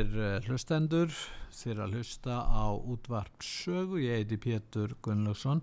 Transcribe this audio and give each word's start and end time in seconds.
Góðir 0.00 0.20
eh, 0.24 0.44
hlustendur, 0.48 1.10
þér 1.52 1.80
að 1.84 1.94
hlusta 1.98 2.36
á 2.40 2.72
útvart 2.72 3.44
sögu, 3.44 3.98
ég 4.00 4.22
heiti 4.22 4.38
Pétur 4.40 4.94
Gunnlaugsson. 5.04 5.58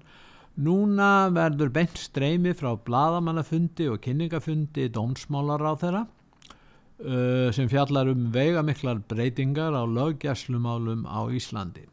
Núna 0.61 1.31
verður 1.33 1.71
beint 1.73 1.97
streymi 1.97 2.51
frá 2.53 2.75
bladamannafundi 2.77 3.87
og 3.89 3.97
kynningafundi 4.03 4.91
dómsmálar 4.93 5.63
á 5.65 5.73
þeirra 5.81 6.01
uh, 6.05 7.49
sem 7.49 7.65
fjallar 7.71 8.11
um 8.11 8.27
veigamiklar 8.33 9.01
breytingar 9.09 9.73
á 9.73 9.81
löggjæslumálum 9.89 11.07
á 11.09 11.25
Íslandi. 11.33 11.87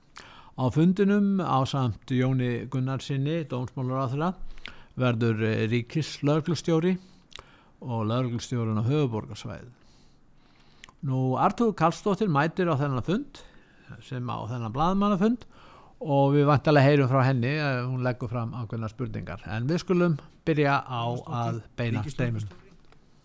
Á 0.61 0.69
fundinum 0.69 1.41
á 1.41 1.65
samt 1.65 2.13
Jóni 2.13 2.67
Gunnarsinni, 2.69 3.47
dómsmálar 3.49 4.05
á 4.05 4.07
þeirra, 4.13 4.31
verður 5.01 5.47
eh, 5.49 5.65
Ríkis 5.73 6.19
löglustjóri 6.21 6.99
og 7.81 8.05
löglustjórun 8.13 8.81
á 8.81 8.89
höfuborgarsvæði. 8.91 9.84
Nú, 11.05 11.35
Artur 11.37 11.75
Karlsdóttir 11.77 12.31
mætir 12.33 12.71
á 12.73 12.81
þennan 12.81 13.05
fund 13.05 13.41
sem 14.01 14.25
á 14.25 14.39
þennan 14.49 14.73
bladmannafund 14.73 15.43
og 16.01 16.33
við 16.33 16.47
vantalega 16.49 16.89
heyrum 16.89 17.11
frá 17.11 17.21
henni 17.27 17.51
hún 17.61 18.01
leggur 18.05 18.31
fram 18.33 18.55
ákveðna 18.57 18.89
spurningar 18.89 19.45
en 19.53 19.69
við 19.69 19.83
skulum 19.83 20.15
byrja 20.49 20.79
á 20.81 21.05
að 21.45 21.61
beina 21.77 22.01
steimum. 22.09 22.49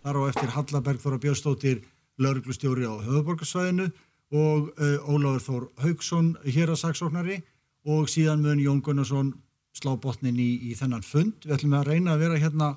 Þar 0.03 0.19
á 0.19 0.21
eftir 0.27 0.53
Hallaberg 0.57 0.99
Þóra 0.99 1.21
Björnstóttir 1.23 1.81
lauruglustjóri 2.19 2.83
á 2.83 2.93
höfuborgarsvæðinu 2.99 3.87
og 4.35 4.69
uh, 4.75 5.07
Ólafur 5.07 5.45
Þór 5.47 5.65
Haugsson 5.85 6.33
hér 6.43 6.75
að 6.75 6.81
saksóknari 6.83 7.39
og 7.87 8.11
síðan 8.11 8.43
mun 8.43 8.59
Jón 8.59 8.83
Gunnarsson 8.83 9.33
slá 9.71 9.95
botnin 9.95 10.35
í, 10.35 10.51
í 10.67 10.75
þennan 10.75 11.05
fund. 11.07 11.47
Við 11.47 11.55
ætlum 11.55 11.79
að 11.79 11.93
reyna 11.93 12.17
að 12.17 12.27
vera 12.27 12.43
hérna 12.43 12.73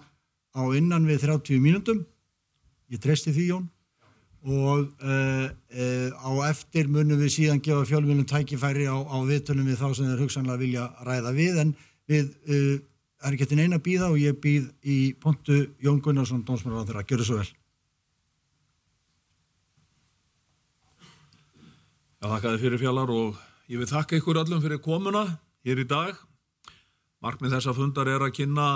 á 0.55 0.63
innan 0.79 1.11
við 1.11 1.27
30 1.27 1.63
mínútum. 1.63 2.05
Ég 2.93 3.03
treysti 3.03 3.35
því 3.35 3.51
Jón 3.51 3.71
og 4.43 4.89
uh, 5.07 5.47
uh, 5.47 6.09
á 6.19 6.31
eftir 6.51 6.89
munum 6.91 7.21
við 7.21 7.31
síðan 7.37 7.63
gefa 7.63 7.87
fjölmjölum 7.87 8.27
tækifæri 8.27 8.89
á, 8.91 8.99
á 8.99 9.17
viðtölum 9.23 9.69
við 9.71 9.79
þá 9.79 9.89
sem 9.95 10.09
þeir 10.09 10.23
hugsanlega 10.25 10.59
vilja 10.59 10.87
ræða 11.07 11.33
við. 11.37 11.61
En 11.63 11.75
við 12.11 12.33
uh, 12.51 12.79
er 13.23 13.37
ekki 13.37 13.47
til 13.53 13.59
neina 13.61 13.79
að 13.79 13.85
býða 13.87 14.11
og 14.11 14.19
ég 14.19 14.41
býð 14.43 14.71
í 14.83 14.99
pontu 15.23 15.59
Jón 15.83 16.01
Gunnarsson 16.03 16.43
dómsmálar 16.47 16.83
á 16.83 16.87
þeirra, 16.89 17.05
gjör 17.07 17.23
það 17.23 17.29
svo 17.29 17.39
vel. 17.39 17.53
Já, 22.23 22.27
þakka 22.27 22.51
þið 22.51 22.65
fyrir 22.65 22.83
fjallar 22.83 23.13
og 23.15 23.39
ég 23.71 23.79
vil 23.83 23.91
þakka 23.91 24.19
ykkur 24.19 24.41
öllum 24.43 24.63
fyrir 24.65 24.83
komuna 24.83 25.23
hér 25.67 25.83
í 25.83 25.87
dag. 25.87 26.19
Markmið 27.23 27.55
þessa 27.55 27.77
fundar 27.79 28.11
er 28.11 28.27
að 28.27 28.35
kynna 28.41 28.67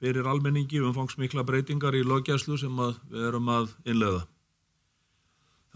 fyrir 0.00 0.28
almenningi 0.28 0.80
umfangsmikla 0.84 1.44
breytingar 1.44 1.96
í 1.96 2.04
lögjæslu 2.04 2.56
sem 2.60 2.80
við 3.12 3.28
erum 3.28 3.52
að 3.52 3.70
innlega 3.84 4.24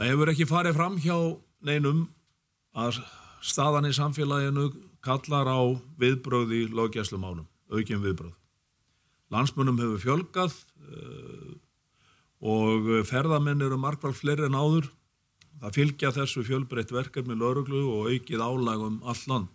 Það 0.00 0.08
hefur 0.08 0.30
ekki 0.32 0.44
farið 0.48 0.76
fram 0.78 0.94
hjá 0.96 1.16
neinum 1.68 1.98
að 2.72 3.02
staðan 3.44 3.84
í 3.84 3.90
samfélaginu 3.92 4.70
kallar 5.04 5.44
á 5.44 5.60
viðbröð 6.00 6.54
í 6.56 6.60
lögjæslumánum, 6.72 7.44
aukinn 7.68 8.00
viðbröð. 8.00 8.32
Landsmunum 9.28 9.76
hefur 9.76 10.00
fjölgað 10.00 10.54
uh, 10.56 11.50
og 12.40 12.88
ferðamenn 13.10 13.60
eru 13.66 13.76
markvæl 13.76 14.14
fleiri 14.16 14.48
en 14.48 14.56
áður. 14.56 14.88
Það 15.60 15.76
fylgja 15.76 16.14
þessu 16.16 16.46
fjölbreytt 16.48 16.96
verkefni 16.96 17.36
lauruglu 17.36 17.84
og 17.92 18.08
aukið 18.08 18.40
álagum 18.40 19.02
all 19.04 19.20
land. 19.28 19.52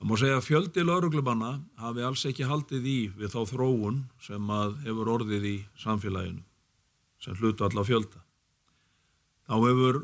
Það 0.00 0.08
má 0.08 0.16
segja 0.16 0.40
að 0.40 0.48
fjöldi 0.48 0.86
lauruglumanna 0.88 1.52
hafi 1.84 2.08
alls 2.08 2.24
ekki 2.32 2.48
haldið 2.48 2.88
í 2.88 2.98
við 3.20 3.36
þá 3.36 3.52
þróun 3.52 4.00
sem 4.24 4.56
hefur 4.88 5.14
orðið 5.18 5.48
í 5.52 5.54
samfélaginu 5.84 6.40
sem 7.20 7.36
hlutu 7.36 7.68
alla 7.68 7.84
fjölda. 7.84 8.24
Þá 9.50 9.56
hefur 9.58 9.96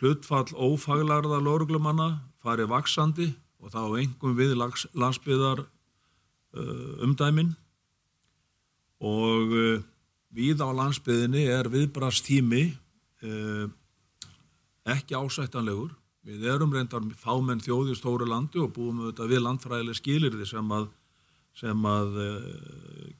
hlutfall 0.00 0.48
ófaglarða 0.58 1.36
lóruglumanna 1.38 2.08
farið 2.42 2.72
vaksandi 2.72 3.26
og 3.62 3.70
þá 3.70 3.82
engum 4.00 4.32
við 4.34 4.56
landsbyðar 4.58 5.60
uh, 5.62 7.04
umdæmin 7.06 7.52
og 8.98 9.54
uh, 9.54 9.84
við 10.34 10.64
á 10.66 10.68
landsbyðinni 10.74 11.44
er 11.46 11.70
viðbrastími 11.70 12.64
uh, 13.22 13.70
ekki 14.90 15.14
ásættanlegur. 15.14 15.94
Við 16.26 16.48
erum 16.50 16.74
reyndar 16.74 17.06
fámenn 17.22 17.62
þjóði 17.62 17.94
stóru 17.94 18.26
landi 18.26 18.58
og 18.58 18.74
búum 18.74 19.04
við, 19.04 19.22
við 19.30 19.44
landfræðileg 19.46 20.00
skilirði 20.00 20.50
sem 20.50 20.74
að, 20.74 20.90
sem 21.54 21.86
að 21.86 22.18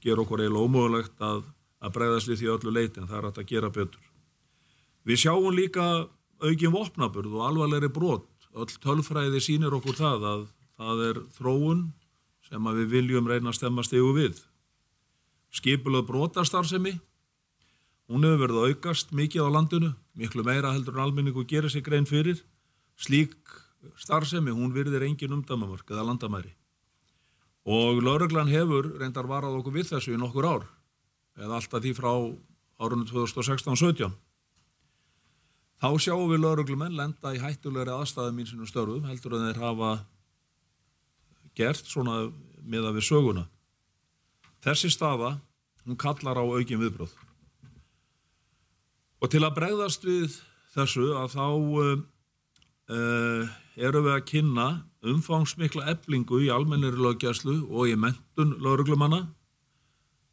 gera 0.03 0.27
okkur 0.27 0.43
eiginlega 0.43 0.67
ómögulegt 0.67 1.23
að, 1.23 1.47
að 1.79 1.97
bregðast 2.01 2.35
við 2.35 2.43
því 2.43 2.53
öllu 2.57 2.75
leiti 2.75 2.99
en 2.99 3.07
það 3.07 3.21
er 3.21 3.31
að 3.31 3.49
gera 3.55 3.71
betur. 3.71 4.06
Við 5.07 5.23
sjáum 5.23 5.55
líka 5.55 6.09
aukin 6.43 6.75
vopnaburð 6.75 7.37
og 7.39 7.45
alvarlegri 7.47 7.91
brot. 7.95 8.27
Öll 8.57 8.73
tölfræði 8.83 9.39
sínir 9.45 9.75
okkur 9.77 9.95
það 9.95 10.25
að 10.27 10.43
það 10.77 11.03
er 11.07 11.21
þróun 11.37 11.83
sem 12.47 12.71
við 12.79 12.91
viljum 12.91 13.29
reyna 13.29 13.53
að 13.53 13.59
stemma 13.61 13.85
stegu 13.87 14.11
við. 14.17 14.41
Skipulöð 15.55 16.09
brotastarfsemi, 16.11 16.97
hún 18.11 18.27
hefur 18.27 18.43
verið 18.45 18.73
aukast 18.73 19.15
mikið 19.15 19.47
á 19.47 19.55
landinu, 19.55 19.93
miklu 20.19 20.45
meira 20.47 20.75
heldur 20.75 20.99
en 20.99 21.07
almenningu 21.07 21.47
gerir 21.49 21.71
sig 21.71 21.87
grein 21.87 22.07
fyrir. 22.07 22.43
Slík 22.99 23.37
starfsemi, 24.01 24.51
hún 24.51 24.75
virðir 24.75 25.07
engin 25.07 25.39
umdæmamörk 25.39 25.91
eða 25.93 26.07
landamæri. 26.11 26.53
Og 27.67 28.03
lauruglan 28.03 28.51
hefur 28.51 28.93
reyndar 28.99 29.27
varað 29.31 29.59
okkur 29.61 29.79
við 29.79 29.91
þessu 29.95 30.15
í 30.15 30.21
nokkur 30.21 30.47
ár, 30.47 30.69
eða 31.39 31.61
alltaf 31.61 31.83
því 31.83 31.95
frá 31.99 32.13
árunum 32.83 33.07
2016-17. 33.11 34.11
Þá 35.77 35.89
sjáum 36.01 36.31
við 36.31 36.41
lauruglumenn 36.41 36.97
lenda 36.97 37.35
í 37.37 37.41
hættulegri 37.43 37.93
aðstæðum 37.93 38.39
í 38.41 38.47
sínum 38.49 38.69
störfum 38.69 39.05
heldur 39.11 39.37
en 39.37 39.45
þeir 39.51 39.61
hafa 39.61 39.91
gert 41.57 41.85
svona 41.89 42.31
með 42.65 42.89
að 42.89 42.99
við 42.99 43.07
söguna. 43.11 43.45
Þessi 44.65 44.91
staða, 44.91 45.37
hún 45.85 45.99
kallar 46.01 46.41
á 46.41 46.45
aukin 46.45 46.81
viðbröð. 46.81 47.13
Og 49.21 49.33
til 49.33 49.45
að 49.45 49.57
bregðast 49.57 50.05
við 50.07 50.35
þessu 50.75 51.11
að 51.17 51.37
þá 51.37 51.47
uh, 51.47 51.93
uh, 52.93 53.55
eru 53.77 54.03
við 54.05 54.15
að 54.17 54.27
kynna 54.33 54.67
umfangsmikla 55.07 55.87
eblingu 55.93 56.41
í 56.45 56.51
almennir 56.53 56.97
lögjæslu 56.99 57.61
og 57.69 57.93
í 57.93 57.97
mentun 58.01 58.57
lauruglumanna, 58.65 59.27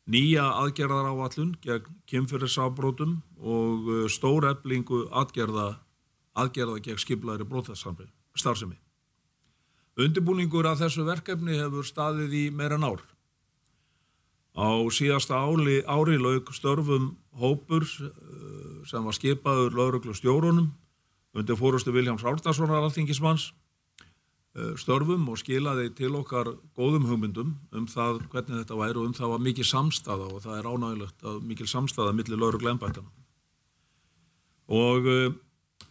nýja 0.10 0.46
aðgerðar 0.60 1.12
áallun 1.12 1.54
gegn 1.64 2.00
kynfyrirsafbrótum 2.10 3.22
og 3.40 3.88
uh, 3.88 4.04
stór 4.12 4.50
eblingu 4.52 5.06
aðgerða, 5.12 5.78
aðgerða 6.36 6.82
gegn 6.84 7.02
skiplaðri 7.02 7.48
brótastarfsemi. 7.48 8.78
Undirbúningur 9.94 10.66
að 10.66 10.86
þessu 10.86 11.06
verkefni 11.06 11.60
hefur 11.60 11.86
staðið 11.86 12.32
í 12.34 12.46
meira 12.50 12.80
nár. 12.82 13.04
Á 14.58 14.86
síðasta 14.94 15.38
ári, 15.38 15.82
ári 15.86 16.18
laug 16.22 16.50
störfum 16.54 17.14
hópur 17.38 17.86
sem 18.90 19.06
var 19.06 19.16
skipaður 19.18 19.78
lauruglu 19.78 20.14
stjórunum 20.18 20.72
undir 21.34 21.58
fórustu 21.58 21.94
Viljáms 21.94 22.26
Árnarssonar 22.26 22.84
alþingismanns 22.84 23.52
störfum 24.78 25.26
og 25.34 25.40
skilaði 25.42 25.88
til 25.98 26.12
okkar 26.20 26.52
góðum 26.78 27.08
hugmyndum 27.10 27.56
um 27.74 27.86
það 27.90 28.20
hvernig 28.30 28.60
þetta 28.60 28.78
væri 28.78 29.00
og 29.02 29.08
um 29.08 29.16
það 29.18 29.32
var 29.32 29.46
mikið 29.48 29.66
samstaða 29.66 30.28
og 30.30 30.44
það 30.44 30.58
er 30.60 30.68
ánægilegt 30.70 31.26
að 31.26 31.40
mikil 31.50 31.70
samstaða 31.72 32.14
millir 32.14 32.38
lauruglu 32.38 32.70
ennbættana. 32.70 33.10
Og 34.70 35.10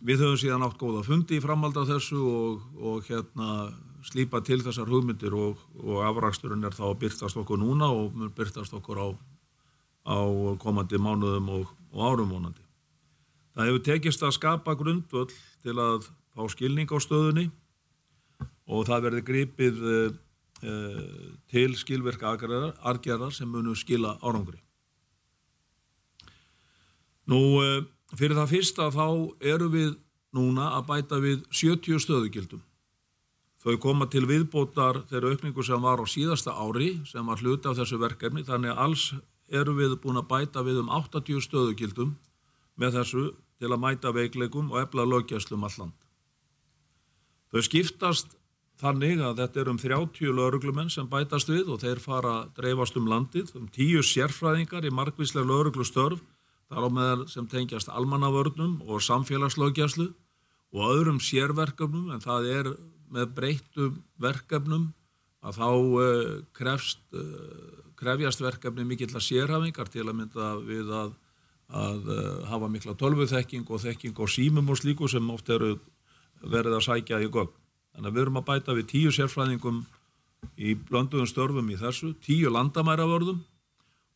við 0.02 0.22
höfum 0.22 0.38
síðan 0.38 0.66
átt 0.66 0.78
góða 0.78 1.02
fundi 1.06 1.38
í 1.38 1.42
framhald 1.42 1.76
af 1.78 1.90
þessu 1.90 2.20
og, 2.22 2.62
og 2.78 3.08
hérna 3.10 3.72
slípa 4.06 4.40
til 4.46 4.60
þessar 4.62 4.90
hugmyndir 4.90 5.34
og, 5.34 5.58
og 5.82 6.02
afraksturinn 6.06 6.62
er 6.66 6.74
þá 6.74 6.84
að 6.92 7.00
byrtast 7.04 7.38
okkur 7.38 7.60
núna 7.60 7.90
og 7.90 8.14
byrtast 8.36 8.74
okkur 8.78 8.98
á, 8.98 9.08
á 10.06 10.18
komandi 10.62 10.98
mánuðum 11.02 11.50
og, 11.58 11.74
og 11.94 12.06
árum 12.06 12.30
vonandi. 12.34 12.62
Það 13.52 13.68
hefur 13.68 13.84
tekist 13.86 14.22
að 14.22 14.36
skapa 14.38 14.74
grundvöld 14.78 15.34
til 15.62 15.76
að 15.78 16.06
fá 16.32 16.46
skilning 16.54 16.88
á 16.90 16.98
stöðunni 17.02 17.50
og 18.72 18.86
það 18.88 19.06
verði 19.06 19.22
gripið 19.28 19.80
uh, 19.84 20.14
uh, 20.64 21.00
til 21.52 21.76
skilverka 21.78 22.32
argerðar 22.32 23.34
sem 23.34 23.50
munu 23.50 23.76
skila 23.76 24.16
árangri. 24.24 24.60
Nú, 27.30 27.40
uh, 27.60 27.82
fyrir 28.16 28.38
það 28.38 28.52
fyrsta 28.56 28.90
þá 28.94 29.06
eru 29.54 29.70
við 29.72 29.96
núna 30.32 30.72
að 30.78 30.86
bæta 30.88 31.20
við 31.22 31.42
70 31.52 32.00
stöðugildum. 32.02 32.62
Þau 33.62 33.76
koma 33.78 34.08
til 34.10 34.24
viðbótar 34.26 35.04
þeirra 35.10 35.36
aukningu 35.36 35.62
sem 35.62 35.84
var 35.84 36.00
á 36.02 36.06
síðasta 36.08 36.56
ári 36.58 36.96
sem 37.06 37.26
var 37.26 37.38
hluti 37.38 37.68
af 37.70 37.76
þessu 37.78 38.00
verkefni 38.00 38.42
þannig 38.42 38.72
að 38.72 38.80
alls 38.86 39.04
eru 39.52 39.76
við 39.76 39.94
búin 40.02 40.18
að 40.18 40.30
bæta 40.32 40.64
við 40.66 40.80
um 40.80 40.90
80 40.90 41.44
stöðugildum 41.46 42.16
með 42.80 42.96
þessu 42.98 43.26
til 43.62 43.70
að 43.70 43.82
mæta 43.84 44.10
veikleikum 44.10 44.72
og 44.72 44.80
efla 44.82 45.04
lögjæslum 45.06 45.62
alland. 45.68 45.94
Þau 47.52 47.62
skiptast 47.68 48.34
þannig 48.82 49.20
að 49.22 49.38
þetta 49.38 49.60
er 49.62 49.70
um 49.70 49.78
30 49.78 50.32
lauruglumenn 50.34 50.90
sem 50.90 51.06
bætast 51.10 51.50
við 51.50 51.70
og 51.70 51.82
þeir 51.84 52.00
fara 52.02 52.32
að 52.40 52.48
dreifast 52.58 52.96
um 52.98 53.06
landið, 53.10 53.52
um 53.58 53.68
10 53.70 54.02
sérfræðingar 54.08 54.88
í 54.88 54.94
markvíslega 54.94 55.46
lauruglustörf, 55.46 56.22
þar 56.72 56.88
á 56.88 56.90
meðal 56.96 57.28
sem 57.30 57.46
tengjast 57.46 57.92
almannavörnum 57.92 58.80
og 58.88 59.04
samfélagslögjæslu 59.06 60.08
og 60.72 60.82
öðrum 60.88 61.20
sérverkefnum 61.22 62.10
en 62.14 62.24
það 62.24 62.48
er 62.56 62.72
með 63.12 63.32
breyttum 63.36 64.00
verkefnum 64.20 64.90
að 65.42 65.58
þá 65.58 65.68
uh, 65.68 66.34
krefst, 66.56 67.02
uh, 67.14 67.86
krefjast 67.98 68.42
verkefni 68.42 68.86
mikill 68.88 69.12
að 69.12 69.26
sérhafingar 69.28 69.90
til 69.92 70.06
að 70.06 70.16
mynda 70.16 70.52
við 70.64 70.92
að, 70.96 71.16
að 71.68 72.12
uh, 72.14 72.44
hafa 72.50 72.70
mikla 72.72 72.96
tölvuþekking 72.98 73.68
og 73.68 73.82
þekking 73.84 74.22
og 74.22 74.32
símum 74.32 74.72
og 74.72 74.80
slíku 74.80 75.10
sem 75.10 75.34
oft 75.34 75.50
eru 75.52 75.76
verið 76.42 76.78
að 76.78 76.86
sækja 76.88 77.20
í 77.22 77.28
gögn. 77.30 77.61
Þannig 77.92 78.08
að 78.08 78.14
við 78.16 78.22
erum 78.24 78.40
að 78.40 78.48
bæta 78.48 78.76
við 78.76 78.88
tíu 78.92 79.12
sérfræðingum 79.12 79.82
í 80.56 80.74
blönduðum 80.88 81.28
störfum 81.28 81.68
í 81.70 81.78
þessu, 81.80 82.14
tíu 82.24 82.50
landamæravörðum 82.52 83.42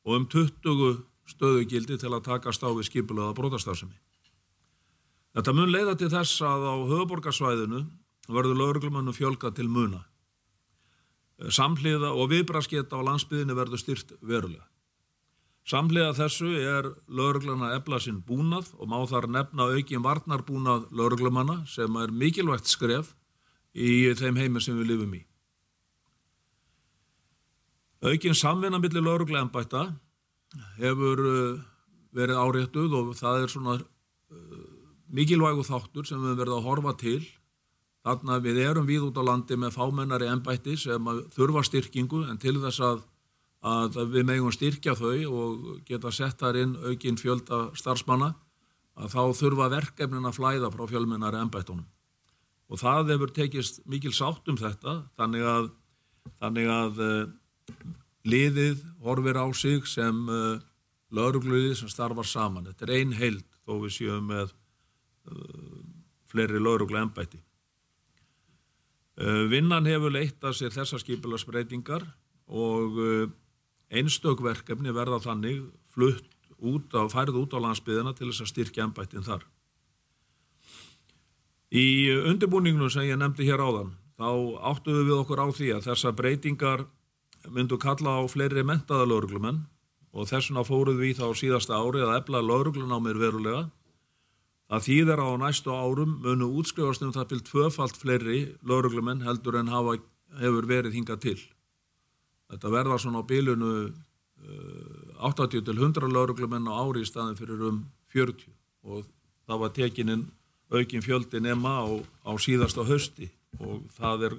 og 0.07 0.17
um 0.17 0.27
20 0.33 1.05
stöðugildi 1.27 1.99
til 2.01 2.13
að 2.13 2.27
takast 2.31 2.63
á 2.63 2.71
við 2.71 2.89
skipulega 2.89 3.35
brotastarfsemi. 3.37 3.97
Þetta 5.37 5.53
mun 5.53 5.73
leiða 5.73 5.97
til 6.01 6.09
þess 6.13 6.41
að 6.47 6.63
á 6.65 6.75
höfuborgarsvæðinu 6.89 7.83
verður 8.33 8.61
lauruglumannum 8.61 9.17
fjölga 9.17 9.51
til 9.55 9.67
muna. 9.69 10.07
Samhliða 11.53 12.15
og 12.17 12.31
viðbrasketa 12.33 12.97
á 12.97 13.05
landsbyðinu 13.05 13.57
verður 13.59 13.83
styrt 13.83 14.15
verulega. 14.25 14.65
Samhliða 15.67 16.15
þessu 16.15 16.53
er 16.63 16.89
lauruglana 17.11 17.75
ebla 17.75 17.99
sinn 18.01 18.23
búnað 18.25 18.71
og 18.79 18.89
má 18.89 18.97
þar 19.11 19.27
nefna 19.35 19.67
aukin 19.75 20.05
varnarbúnað 20.05 20.87
lauruglumanna 20.95 21.65
sem 21.69 21.99
er 22.01 22.15
mikilvægt 22.15 22.71
skref 22.71 23.13
í 23.77 24.15
þeim 24.17 24.41
heimi 24.41 24.63
sem 24.65 24.77
við 24.79 24.93
lifum 24.93 25.15
í. 25.19 25.23
Aukin 28.07 28.37
samvinna 28.37 28.81
millir 28.81 29.05
lauruglega 29.05 29.45
ennbætta 29.45 29.87
hefur 30.81 31.23
verið 32.17 32.41
áréttuð 32.41 32.95
og 32.97 33.15
það 33.19 33.43
er 33.43 33.53
svona 33.53 33.79
mikilvægu 35.13 35.65
þáttur 35.67 36.07
sem 36.09 36.23
við 36.23 36.39
verðum 36.41 36.61
að 36.61 36.69
horfa 36.71 36.95
til 37.01 37.21
Þannig 38.07 38.37
að 38.37 38.45
við 38.47 38.59
erum 38.63 38.87
við 38.87 39.05
út 39.09 39.17
á 39.19 39.23
landi 39.27 39.57
með 39.59 39.73
fámennari 39.75 40.29
ennbætti 40.31 40.77
sem 40.79 41.09
þurfa 41.35 41.65
styrkingu 41.67 42.21
en 42.31 42.39
til 42.39 42.55
þess 42.63 42.79
að, 42.87 43.01
að 43.67 43.99
við 44.13 44.29
megum 44.29 44.55
styrkja 44.55 44.95
þau 44.95 45.17
og 45.27 45.65
geta 45.89 46.13
sett 46.15 46.39
þar 46.39 46.61
inn 46.61 46.77
aukinn 46.85 47.19
fjölda 47.19 47.65
starfsmanna 47.75 48.29
að 48.95 49.11
þá 49.11 49.23
þurfa 49.41 49.69
verkefnin 49.75 50.29
að 50.31 50.39
flæða 50.39 50.71
frá 50.71 50.87
fjölmennari 50.93 51.41
ennbættunum. 51.43 51.89
Og 52.67 52.81
það 52.81 53.13
hefur 53.15 53.33
tekist 53.35 53.81
mikil 53.87 54.13
sátt 54.15 54.49
um 54.51 54.59
þetta 54.59 54.99
þannig 55.19 55.47
að, 55.47 55.69
þannig 56.41 56.71
að 56.75 57.03
uh, 57.05 57.85
liðið 58.27 58.83
horfir 59.07 59.39
á 59.39 59.47
sig 59.55 59.87
sem 59.87 60.23
uh, 60.27 60.59
laurugluðið 61.15 61.77
sem 61.81 61.93
starfar 61.93 62.27
saman. 62.27 62.67
Þetta 62.67 62.89
er 62.89 62.95
ein 62.99 63.15
heild 63.19 63.47
þó 63.63 63.77
við 63.85 63.97
séum 64.01 64.31
með 64.33 64.55
uh, 65.31 65.83
fleiri 66.31 66.63
lauruglu 66.63 67.01
ennbætti. 67.03 67.43
Vinnan 69.17 69.87
hefur 69.89 70.13
leitt 70.13 70.43
að 70.45 70.59
sér 70.59 70.75
þessa 70.75 70.99
skipilagsbreytingar 71.01 72.03
og 72.53 72.99
einstökverkefni 73.89 74.93
verða 74.93 75.23
þannig 75.25 75.63
flutt 75.95 76.27
út 76.61 76.93
á, 76.93 77.09
færið 77.09 77.39
út 77.41 77.57
á 77.57 77.65
landsbyðina 77.65 78.13
til 78.13 78.29
þess 78.29 78.45
að 78.45 78.51
styrkja 78.51 78.85
ennbættin 78.85 79.25
þar. 79.25 79.47
Í 81.75 81.87
undirbúningnum 82.31 82.91
sem 82.93 83.09
ég 83.09 83.19
nefndi 83.19 83.49
hér 83.49 83.63
áðan, 83.63 83.97
þá 84.19 84.29
áttuðu 84.71 85.07
við 85.09 85.17
okkur 85.23 85.43
á 85.43 85.47
því 85.51 85.73
að 85.77 85.89
þessa 85.89 86.13
breytingar 86.15 86.85
myndu 87.51 87.79
kalla 87.79 88.19
á 88.19 88.23
fleiri 88.31 88.63
mentaða 88.67 89.09
lauruglumenn 89.09 89.65
og 90.17 90.31
þessuna 90.31 90.63
fóruð 90.67 91.03
við 91.03 91.19
þá 91.21 91.27
síðasta 91.37 91.79
ári 91.79 92.05
að 92.07 92.15
ebla 92.21 92.43
lauruglun 92.43 92.95
á 92.95 92.99
mér 93.03 93.19
verulega 93.21 93.67
Það 94.67 94.83
þýðir 94.83 95.21
á 95.23 95.29
næstu 95.39 95.71
árum 95.71 96.17
munu 96.25 96.47
útskrifast 96.59 97.05
um 97.07 97.13
það 97.15 97.29
til 97.31 97.43
tvöfalt 97.47 97.99
fleiri 98.01 98.39
lauruglumenn 98.67 99.23
heldur 99.23 99.61
en 99.61 99.71
hafa, 99.71 100.01
hefur 100.41 100.67
verið 100.67 100.97
hingað 100.99 101.21
til. 101.23 101.39
Þetta 102.51 102.73
verða 102.75 102.99
svona 102.99 103.23
á 103.23 103.29
bílunu 103.31 103.71
uh, 103.87 105.29
80 105.31 105.63
til 105.69 105.77
100 105.79 106.11
lauruglumenn 106.11 106.67
á 106.67 106.75
ári 106.83 107.05
í 107.05 107.07
staðin 107.07 107.39
fyrir 107.39 107.63
um 107.69 107.85
40 108.11 108.51
og 108.91 109.07
það 109.47 109.63
var 109.63 109.75
tekininn 109.79 110.27
aukin 110.73 111.05
fjöldi 111.05 111.41
nema 111.41 111.79
á, 111.83 111.87
á 112.27 112.33
síðasta 112.43 112.87
hösti 112.87 113.31
og 113.61 113.85
það 113.97 114.25
er, 114.31 114.39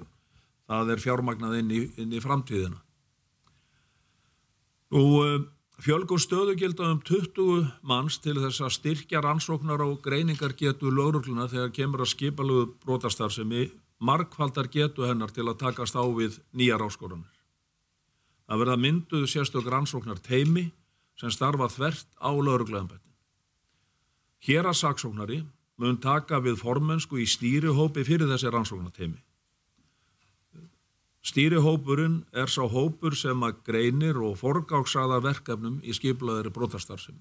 það 0.68 0.92
er 0.94 1.04
fjármagnað 1.04 1.60
inn 1.60 1.70
í, 1.72 1.84
inn 1.96 2.12
í 2.12 2.24
framtíðina. 2.24 2.82
Nú... 4.94 5.04
Uh, 5.22 5.38
Fjölgun 5.78 6.18
stöðugilda 6.18 6.88
um 6.90 6.98
20 7.06 7.68
manns 7.86 8.16
til 8.18 8.34
þess 8.34 8.64
að 8.66 8.72
styrkja 8.74 9.20
rannsóknar 9.22 9.84
og 9.84 10.00
greiningar 10.02 10.56
getu 10.58 10.90
laurugluna 10.90 11.46
þegar 11.46 11.70
kemur 11.76 12.02
að 12.02 12.10
skipaluðu 12.16 12.64
brotastar 12.82 13.30
sem 13.30 13.52
í 13.54 13.68
markfaldar 14.02 14.66
getu 14.74 15.06
hennar 15.06 15.30
til 15.30 15.46
að 15.46 15.60
takast 15.60 15.94
á 15.94 16.02
við 16.02 16.40
nýjar 16.50 16.82
áskoranir. 16.82 17.30
Það 18.50 18.62
verða 18.64 18.76
mynduð 18.82 19.28
sérstök 19.30 19.70
rannsóknar 19.70 20.18
teimi 20.18 20.66
sem 21.14 21.30
starfa 21.30 21.70
þvert 21.70 22.10
á 22.18 22.30
lauruglaðanbættin. 22.34 23.14
Hér 24.50 24.66
að 24.66 24.80
saksóknari 24.82 25.44
mun 25.78 25.98
taka 26.02 26.42
við 26.42 26.58
formensku 26.60 27.20
í 27.22 27.26
stýrihópi 27.28 28.04
fyrir 28.06 28.30
þessi 28.30 28.50
rannsóknarteimi. 28.52 29.18
Stýrihópurinn 31.28 32.22
er 32.32 32.50
sá 32.50 32.62
hópur 32.70 33.16
sem 33.18 33.42
að 33.44 33.58
greinir 33.66 34.18
og 34.22 34.38
forgáksaða 34.40 35.18
verkefnum 35.22 35.80
í 35.84 35.94
skiplaðari 35.94 36.52
brotastarfsemi. 36.54 37.20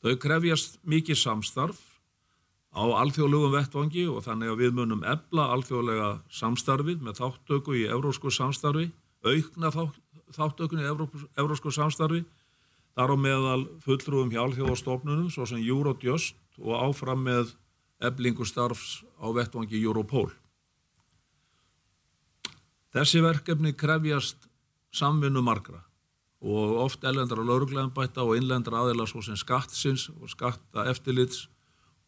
Þau 0.00 0.16
krefjast 0.20 0.78
mikið 0.88 1.18
samstarf 1.20 1.78
á 2.70 2.84
alþjóðlugum 3.00 3.54
vettvangi 3.54 4.06
og 4.10 4.24
þannig 4.26 4.52
að 4.52 4.60
við 4.62 4.76
munum 4.76 5.06
ebla 5.08 5.48
alþjóðlega 5.56 6.10
samstarfið 6.32 7.02
með 7.06 7.22
þáttöku 7.22 7.78
í 7.80 7.86
eurósku 7.88 8.32
samstarfi, 8.34 8.90
aukna 9.24 9.72
þáttökun 10.36 10.82
í 10.82 10.86
eurósku 10.90 11.72
samstarfi, 11.74 12.22
þar 12.94 13.14
á 13.14 13.16
meðal 13.18 13.62
fulltrúum 13.84 14.30
hjálpþjóðastofnunum 14.34 15.30
svo 15.32 15.48
sem 15.48 15.62
Eurojust 15.64 16.36
og 16.60 16.76
áfram 16.76 17.24
með 17.24 17.54
eblingu 18.00 18.46
starfs 18.48 19.02
á 19.20 19.26
vettvangi 19.34 19.80
Europol. 19.82 20.30
Þessi 22.90 23.22
verkefni 23.22 23.72
krefjast 23.76 24.48
samvinnu 24.90 25.42
margra 25.46 25.84
og 26.40 26.78
oft 26.86 27.04
ellendra 27.04 27.44
laurugleganbætta 27.44 28.24
og 28.24 28.38
innlendra 28.38 28.80
aðeila 28.80 29.06
svo 29.06 29.20
sem 29.22 29.36
skattsins 29.36 30.08
og 30.16 30.30
skatta 30.32 30.86
eftirlits 30.90 31.44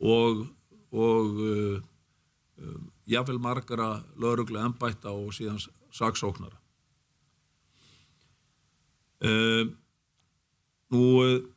og, 0.01 0.47
og 0.91 1.43
uh, 1.45 1.77
uh, 2.59 2.81
jáfnvel 3.07 3.39
margara 3.45 4.01
laurugleganbætta 4.17 5.13
og 5.13 5.37
síðan 5.37 5.61
saksóknara. 5.93 6.57
Uh, 9.23 9.69
nú 10.91 11.05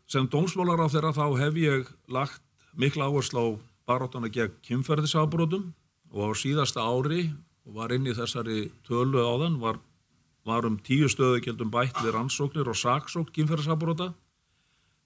sem 0.06 0.28
dómsmálar 0.30 0.84
á 0.86 0.88
þeirra 0.92 1.16
þá 1.16 1.26
hef 1.40 1.58
ég 1.58 1.88
lagt 2.12 2.44
mikla 2.78 3.08
áherslu 3.10 3.40
á 3.42 3.48
baráttana 3.86 4.30
gegn 4.34 4.56
kynferðisafbrótum 4.66 5.74
og 6.12 6.22
á 6.22 6.30
síðasta 6.38 6.86
ári 6.86 7.30
og 7.66 7.78
var 7.80 7.94
inn 7.96 8.08
í 8.08 8.16
þessari 8.16 8.70
tölu 8.88 9.22
áðan 9.22 9.60
var 9.62 9.82
var 10.46 10.66
um 10.70 10.78
tíu 10.78 11.10
stöðu 11.10 11.42
gildum 11.42 11.72
bætt 11.74 11.98
við 12.04 12.14
rannsóknir 12.14 12.70
og 12.70 12.78
saksók 12.78 13.32
kynferðisabróta. 13.34 14.12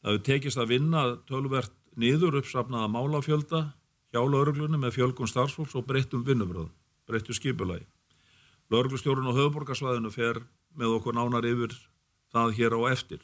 Það 0.03 0.11
hefur 0.11 0.25
tekist 0.27 0.59
að 0.59 0.71
vinna 0.73 1.03
tölvert 1.29 1.71
niður 1.99 2.41
uppsafnaða 2.41 2.89
málafjölda 2.91 3.61
hjá 4.11 4.19
lauruglunum 4.19 4.83
með 4.83 4.97
fjölgun 4.97 5.31
starfsfólks 5.31 5.77
og 5.79 5.85
breyttum 5.87 6.25
vinnubröðum, 6.27 6.71
breyttu 7.07 7.35
skipulagi. 7.35 7.87
Lauruglustjórun 8.69 9.31
og 9.31 9.37
höfuborgarsvæðinu 9.39 10.11
fer 10.13 10.41
með 10.75 10.97
okkur 10.99 11.15
nánar 11.15 11.47
yfir 11.47 11.75
það 12.33 12.55
hér 12.59 12.75
á 12.75 12.81
eftir. 12.91 13.21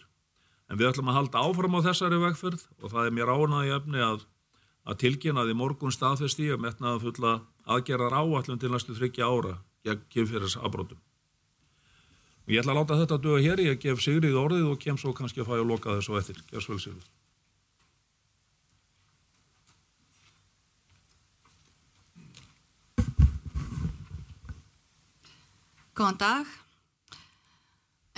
En 0.72 0.80
við 0.80 0.94
ætlum 0.94 1.12
að 1.12 1.20
halda 1.20 1.44
áfram 1.44 1.78
á 1.78 1.86
þessari 1.90 2.22
vegferð 2.24 2.64
og 2.82 2.94
það 2.96 3.10
er 3.10 3.16
mér 3.18 3.34
ánaði 3.36 3.76
efni 3.76 4.02
að, 4.02 4.24
að 4.86 5.00
tilkynna 5.02 5.46
því 5.46 5.58
morgun 5.58 5.94
staðfesti 5.94 6.52
að 6.54 6.62
metnaða 6.68 7.02
fulla 7.02 7.34
aðgerðar 7.66 8.18
áallum 8.22 8.62
til 8.62 8.72
næstu 8.74 8.96
þryggja 8.98 9.28
ára 9.28 9.58
gegn 9.86 10.06
kynferðisabrótum. 10.14 11.02
Ég 12.46 12.62
ætla 12.62 12.76
að 12.76 12.80
láta 12.80 13.00
þetta 13.02 13.22
döga 13.24 13.42
hér, 13.42 13.62
ég 13.66 13.80
gef 13.82 14.02
Sigrið 14.06 14.38
orðið 14.38 14.68
og 14.70 14.82
kem 14.82 14.98
svo 15.02 15.14
kannski 15.18 15.42
að 15.42 15.50
fæ 15.50 15.56
að 15.58 15.70
loka 15.72 15.96
þessu 15.98 16.18
eftir. 16.20 16.42
Gjör 16.52 16.66
svo 16.66 16.76
vel 16.76 16.84
Sigrið. 16.84 17.08
Góðan 25.96 26.18
dag. 26.20 26.48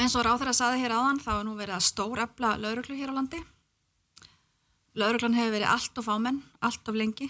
Eins 0.01 0.15
og 0.17 0.25
ráður 0.25 0.49
að 0.51 0.57
saði 0.59 0.81
hér 0.81 0.95
áðan 0.97 1.19
þá 1.21 1.31
er 1.37 1.45
nú 1.45 1.53
verið 1.55 1.77
að 1.77 1.85
stór 1.87 2.23
efla 2.25 2.55
lauruglu 2.59 2.97
hér 2.97 3.13
á 3.13 3.17
landi. 3.17 3.39
Lauruglan 4.97 5.37
hefur 5.37 5.53
verið 5.53 5.69
allt 5.69 5.99
of 6.01 6.07
ámenn, 6.09 6.41
allt 6.65 6.89
of 6.89 6.97
lengi 6.97 7.29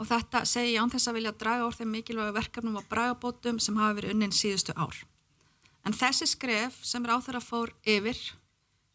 og 0.00 0.08
þetta 0.08 0.46
segi 0.48 0.74
ég 0.74 0.80
án 0.80 0.90
þess 0.92 1.10
að 1.10 1.16
vilja 1.18 1.36
draga 1.36 1.66
úr 1.68 1.76
þeim 1.76 1.90
mikilvægu 1.92 2.32
verkefnum 2.32 2.78
og 2.80 2.86
bragabótum 2.88 3.58
sem 3.60 3.76
hafa 3.76 3.98
verið 3.98 4.14
unnin 4.14 4.32
síðustu 4.32 4.72
ár. 4.72 4.96
En 5.84 5.96
þessi 5.96 6.28
skref 6.30 6.78
sem 6.86 7.04
ráþara 7.04 7.42
fór 7.44 7.74
yfir 7.84 8.16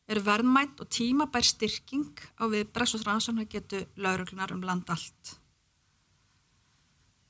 er 0.10 0.22
verðmætt 0.26 0.82
og 0.82 0.90
tímabær 0.94 1.46
styrking 1.46 2.26
á 2.42 2.50
við 2.50 2.70
bressosrannsóna 2.74 3.46
getu 3.50 3.84
lauruglunar 3.98 4.54
um 4.54 4.66
land 4.66 4.90
allt. 4.90 5.38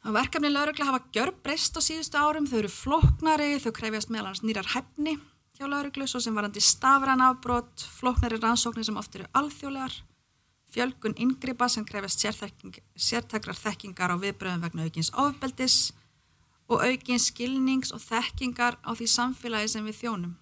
Verkefni 0.06 0.52
laurugla 0.52 0.86
hafa 0.86 1.04
gjör 1.16 1.32
breyst 1.44 1.76
á 1.76 1.82
síðustu 1.82 2.20
árum, 2.20 2.46
þau 2.46 2.60
eru 2.60 2.70
floknari, 2.70 3.56
þau 3.58 3.72
krefjast 3.74 4.12
meðal 4.14 4.30
hans 4.30 4.44
nýrar 4.46 4.68
hefni 4.76 5.16
hjá 5.58 5.66
lauruglu, 5.66 6.06
svo 6.06 6.20
sem 6.22 6.36
varandi 6.36 6.62
stafran 6.62 7.24
afbrot, 7.26 7.88
floknari 7.98 8.38
rannsóknir 8.38 8.86
sem 8.86 9.00
oft 9.00 9.16
eru 9.18 9.26
alþjóðlegar, 9.40 9.96
fjölgun 10.76 11.16
yngripa 11.18 11.70
sem 11.72 11.86
krefjast 11.88 12.26
sértækrar 13.08 13.58
þekkingar 13.58 14.14
á 14.14 14.18
viðbröðum 14.20 14.66
vegna 14.68 14.88
aukins 14.88 15.14
ofbeldis, 15.16 15.94
og 16.70 16.82
aukin 16.82 17.22
skilnings 17.22 17.94
og 17.94 18.02
þekkingar 18.02 18.80
á 18.82 18.92
því 18.98 19.08
samfélagi 19.10 19.72
sem 19.76 19.86
við 19.86 20.00
þjónum. 20.02 20.34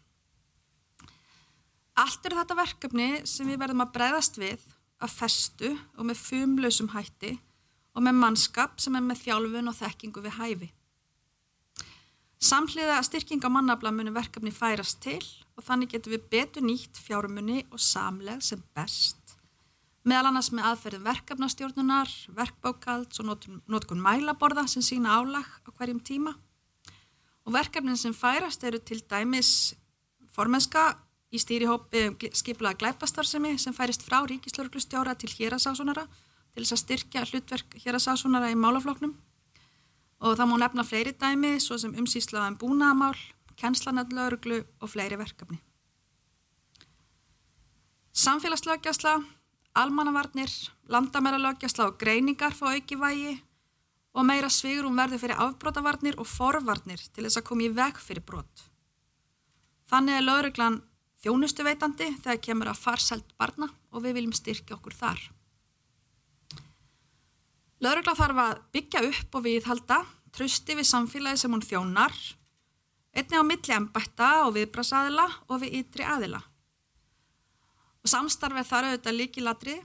Allt 2.00 2.26
eru 2.26 2.40
þetta 2.40 2.58
verkefni 2.58 3.10
sem 3.30 3.50
við 3.50 3.60
verðum 3.62 3.84
að 3.84 3.92
breyðast 3.98 4.40
við 4.42 4.62
að 5.04 5.18
festu 5.18 5.74
og 5.98 6.08
með 6.08 6.22
fumlausum 6.24 6.94
hætti 6.96 7.36
og 7.94 8.06
með 8.06 8.22
mannskap 8.22 8.80
sem 8.82 8.96
er 8.98 9.04
með 9.06 9.26
þjálfun 9.28 9.70
og 9.70 9.78
þekkingu 9.78 10.24
við 10.24 10.38
hæfi. 10.40 10.70
Samhliða 12.44 12.98
styrking 13.06 13.44
á 13.46 13.50
mannabla 13.52 13.92
munum 13.94 14.16
verkefni 14.18 14.52
færast 14.52 15.00
til 15.04 15.22
og 15.56 15.64
þannig 15.68 15.94
getum 15.94 16.16
við 16.16 16.26
betur 16.32 16.66
nýtt 16.66 17.00
fjármunni 17.00 17.62
og 17.70 17.80
samleg 17.80 18.42
sem 18.44 18.64
best 18.76 19.23
meðal 20.04 20.30
annars 20.30 20.52
með 20.52 20.68
aðferðum 20.70 21.06
verkefnastjórnunar, 21.08 22.12
verkbókalds 22.36 23.22
og 23.24 23.30
notkun 23.72 24.04
mælaborða 24.04 24.66
sem 24.68 24.84
sína 24.84 25.16
álag 25.20 25.48
á 25.64 25.70
hverjum 25.72 26.02
tíma. 26.04 26.36
Og 27.48 27.56
verkefnin 27.56 28.00
sem 28.00 28.16
færast 28.16 28.64
eru 28.64 28.80
til 28.80 29.02
dæmis 29.08 29.74
formenska 30.36 30.94
í 31.34 31.40
stýrihópi 31.42 32.32
skiplaða 32.36 32.80
glæpastarsemi 32.82 33.56
sem 33.58 33.76
færist 33.76 34.04
frá 34.06 34.22
ríkislauglustjóra 34.28 35.16
til 35.18 35.32
hérasásonara 35.34 36.06
til 36.54 36.64
þess 36.64 36.76
að 36.76 36.82
styrkja 36.84 37.26
hlutverk 37.30 37.78
hérasásonara 37.84 38.52
í 38.54 38.58
málafloknum. 38.60 39.16
Og 40.24 40.38
það 40.40 40.50
má 40.52 40.58
nefna 40.62 40.86
fleiri 40.88 41.14
dæmi 41.20 41.58
svo 41.60 41.78
sem 41.82 41.96
umsýslaðan 42.00 42.60
búnaðamál, 42.62 43.18
kennslanarlauruglu 43.60 44.62
og 44.80 44.92
fleiri 44.92 45.18
verkefni. 45.20 45.60
Samfélagslögjasla 48.14 49.18
almannavarnir, 49.74 50.52
landamæralögjasla 50.90 51.88
og 51.90 51.98
greiningar 51.98 52.54
fá 52.54 52.70
auki 52.74 52.98
vægi 53.00 53.34
og 54.14 54.26
meira 54.28 54.50
svigurum 54.50 54.98
verður 54.98 55.24
fyrir 55.24 55.42
afbrotavarnir 55.42 56.20
og 56.22 56.30
forvarnir 56.30 57.02
til 57.14 57.26
þess 57.26 57.40
að 57.42 57.48
koma 57.48 57.66
í 57.66 57.72
veg 57.74 57.98
fyrir 57.98 58.26
brot. 58.26 58.68
Þannig 59.90 60.20
er 60.20 60.28
lauruglan 60.28 60.82
þjónustu 61.24 61.66
veitandi 61.66 62.12
þegar 62.22 62.44
kemur 62.46 62.70
að 62.70 62.84
farsælt 62.84 63.34
barna 63.40 63.72
og 63.92 64.06
við 64.06 64.20
viljum 64.20 64.38
styrkja 64.38 64.78
okkur 64.78 64.98
þar. 65.00 65.26
Laurugla 67.82 68.16
þarf 68.16 68.44
að 68.46 68.62
byggja 68.78 69.04
upp 69.10 69.36
og 69.36 69.46
viðhalda, 69.48 70.00
trösti 70.34 70.78
við 70.78 70.88
samfélagi 70.88 71.42
sem 71.42 71.52
hún 71.52 71.66
þjónar, 71.66 72.14
einni 73.14 73.42
á 73.42 73.44
milli 73.44 73.76
ennbætta 73.76 74.30
og 74.46 74.56
viðbrasaðila 74.56 75.28
og 75.50 75.62
við 75.66 75.82
ytri 75.82 76.06
aðila 76.06 76.46
og 78.04 78.12
samstarfið 78.12 78.70
þar 78.70 78.88
auðvitað 78.90 79.20
líkilatri 79.20 79.76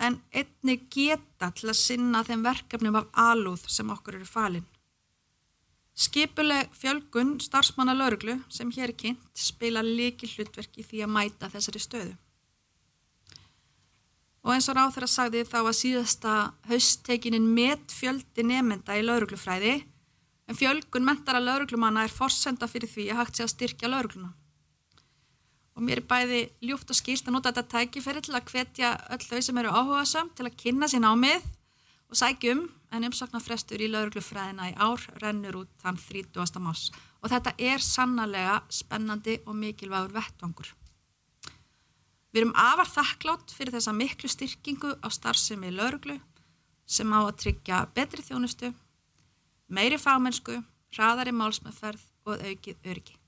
en 0.00 0.16
einni 0.32 0.76
geta 0.92 1.50
til 1.56 1.70
að 1.72 1.80
sinna 1.80 2.22
þeim 2.24 2.44
verkefnum 2.46 2.98
af 3.00 3.10
alúð 3.28 3.66
sem 3.68 3.90
okkur 3.90 4.20
eru 4.20 4.28
falin. 4.28 4.66
Skipuleg 6.00 6.70
fjölgun 6.72 7.34
starfsmanna 7.42 7.92
lauruglu 7.92 8.38
sem 8.48 8.70
hér 8.72 8.92
er 8.92 8.96
kynnt 9.02 9.30
spila 9.36 9.82
líki 9.84 10.30
hlutverki 10.30 10.86
því 10.86 11.04
að 11.04 11.14
mæta 11.16 11.50
þessari 11.52 11.82
stöðu. 11.82 12.14
Og 14.40 14.54
eins 14.54 14.70
og 14.72 14.78
ráð 14.78 14.94
þeirra 14.94 15.10
sagði 15.12 15.42
þá 15.44 15.58
að 15.60 15.76
síðasta 15.76 16.34
hausttekininn 16.70 17.50
met 17.52 17.92
fjöldi 17.92 18.46
nefnda 18.46 18.96
í 18.96 19.04
lauruglufræði 19.04 19.74
en 20.48 20.56
fjölgun 20.56 21.04
mentara 21.04 21.42
lauruglumanna 21.42 22.06
er 22.06 22.14
forsenda 22.14 22.70
fyrir 22.70 22.88
því 22.88 23.10
að 23.10 23.20
hægt 23.20 23.36
sé 23.36 23.44
að 23.44 23.52
styrkja 23.52 23.90
laurugluna 23.92 24.32
og 25.80 25.86
mér 25.88 26.02
er 26.02 26.04
bæði 26.04 26.40
ljúft 26.68 26.90
og 26.92 26.98
skilt 26.98 27.24
að 27.24 27.38
nota 27.38 27.54
þetta 27.54 27.70
tækifæri 27.72 28.20
til 28.26 28.34
að 28.36 28.50
hvetja 28.52 28.90
öll 29.14 29.24
þau 29.24 29.38
sem 29.46 29.60
eru 29.62 29.70
áhuga 29.72 30.02
samt 30.04 30.34
til 30.36 30.44
að 30.44 30.58
kynna 30.60 30.88
sín 30.92 31.06
ámið 31.08 31.46
og 32.12 32.18
sækjum 32.20 32.66
en 32.92 33.06
umsaknafrestur 33.08 33.80
í 33.80 33.88
lauruglufræðina 33.88 34.66
í 34.68 34.74
ár 34.76 35.06
rennur 35.22 35.62
út 35.62 35.70
þann 35.80 35.96
30. 35.96 36.60
mars 36.60 36.90
og 37.22 37.32
þetta 37.32 37.54
er 37.56 37.80
sannarlega 37.80 38.58
spennandi 38.68 39.38
og 39.46 39.56
mikilvægur 39.56 40.12
vettvangur. 40.18 40.74
Við 42.30 42.42
erum 42.42 42.52
afar 42.60 42.90
þakklátt 42.90 43.54
fyrir 43.56 43.72
þessa 43.74 43.94
miklu 43.96 44.28
styrkingu 44.28 44.92
á 45.00 45.08
starfsemi 45.08 45.72
lauruglu 45.72 46.18
sem 46.84 47.08
á 47.08 47.24
að 47.24 47.38
tryggja 47.44 47.86
betri 47.94 48.26
þjónustu, 48.26 48.72
meiri 49.72 49.96
fagmennsku, 49.96 50.60
hraðari 50.92 51.32
málsmeðferð 51.32 52.04
og 52.26 52.44
aukið 52.50 52.92
örgi. 52.92 53.19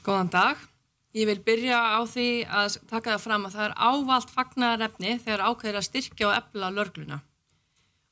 Góðan 0.00 0.30
dag. 0.32 0.60
Ég 1.12 1.26
vil 1.28 1.40
byrja 1.44 1.76
á 1.76 2.00
því 2.08 2.28
að 2.48 2.76
taka 2.88 3.16
það 3.16 3.24
fram 3.24 3.42
að 3.44 3.56
það 3.56 3.64
er 3.66 3.74
ávalt 3.76 4.30
fagnarefni 4.32 5.16
þegar 5.20 5.42
ákveðir 5.50 5.78
að 5.80 5.86
styrkja 5.88 6.28
og 6.28 6.36
efla 6.38 6.70
lörgluna. 6.72 7.18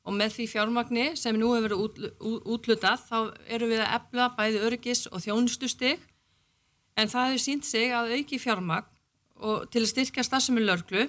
Og 0.05 0.13
með 0.19 0.35
því 0.35 0.45
fjármagni 0.51 1.05
sem 1.17 1.37
nú 1.39 1.53
hefur 1.55 1.73
verið 1.79 2.43
útlutað 2.53 3.05
þá 3.07 3.17
eru 3.47 3.69
við 3.71 3.81
að 3.85 3.95
efla 3.97 4.27
bæði 4.37 4.61
öryggis 4.67 5.01
og 5.09 5.23
þjónustustig 5.23 6.03
en 6.99 7.09
það 7.09 7.31
hefur 7.31 7.43
sínt 7.45 7.65
sig 7.65 7.95
að 7.95 8.13
auki 8.19 8.39
fjármagn 8.41 8.91
og 9.39 9.65
til 9.73 9.85
að 9.85 9.91
styrkja 9.93 10.27
starfsemi 10.27 10.61
lörglu 10.65 11.07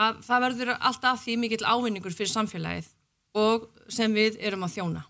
að 0.00 0.22
það 0.26 0.44
verður 0.46 0.74
alltaf 0.78 1.22
því 1.22 1.38
mikill 1.44 1.62
ávinningur 1.68 2.16
fyrir 2.16 2.32
samfélagið 2.32 2.90
og 3.38 3.68
sem 3.92 4.10
við 4.16 4.40
erum 4.40 4.66
að 4.66 4.78
þjóna. 4.78 5.04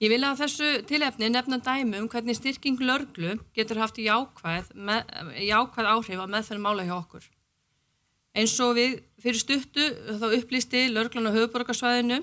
Ég 0.00 0.08
vil 0.08 0.22
að 0.24 0.38
þessu 0.40 0.68
tilefni 0.88 1.28
nefna 1.28 1.58
dæmi 1.60 1.98
um 2.00 2.06
hvernig 2.08 2.38
styrking 2.38 2.78
lörglu 2.80 3.34
getur 3.52 3.82
haft 3.82 3.98
jákvæð, 4.00 4.70
með, 4.72 5.10
jákvæð 5.44 5.88
áhrif 5.92 6.22
að 6.22 6.30
meðferð 6.32 6.62
mála 6.64 6.86
hjá 6.88 6.94
okkur. 6.96 7.26
Eins 8.32 8.54
og 8.64 8.78
við 8.78 8.94
fyrir 9.20 9.42
stuttu 9.42 9.88
þá 10.22 10.24
upplýsti 10.38 10.86
lörglan 10.94 11.28
á 11.28 11.36
höfuborgarsvæðinu 11.36 12.22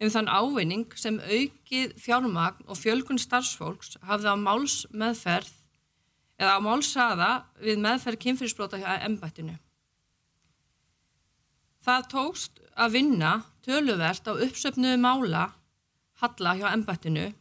um 0.00 0.12
þann 0.14 0.30
ávinning 0.32 0.94
sem 0.96 1.18
aukið 1.20 1.92
fjármagn 2.00 2.64
og 2.64 2.78
fjölgun 2.80 3.20
starfsfólks 3.20 3.98
hafði 4.08 4.32
á 4.32 4.36
máls 4.40 4.78
meðferð 4.88 5.50
eða 6.40 6.56
á 6.56 6.60
málsaða 6.64 7.28
við 7.60 7.82
meðferð 7.84 8.22
kynfyrirsbrota 8.24 8.80
hjá 8.80 8.94
ennbættinu. 9.04 9.58
Það 11.84 12.08
tókst 12.14 12.64
að 12.72 12.96
vinna 12.96 13.34
töluvert 13.60 14.24
á 14.24 14.32
uppsöfnuðu 14.32 15.02
mála 15.04 15.44
halla 16.22 16.54
hjá 16.58 16.68
ennbættinu 16.72 17.32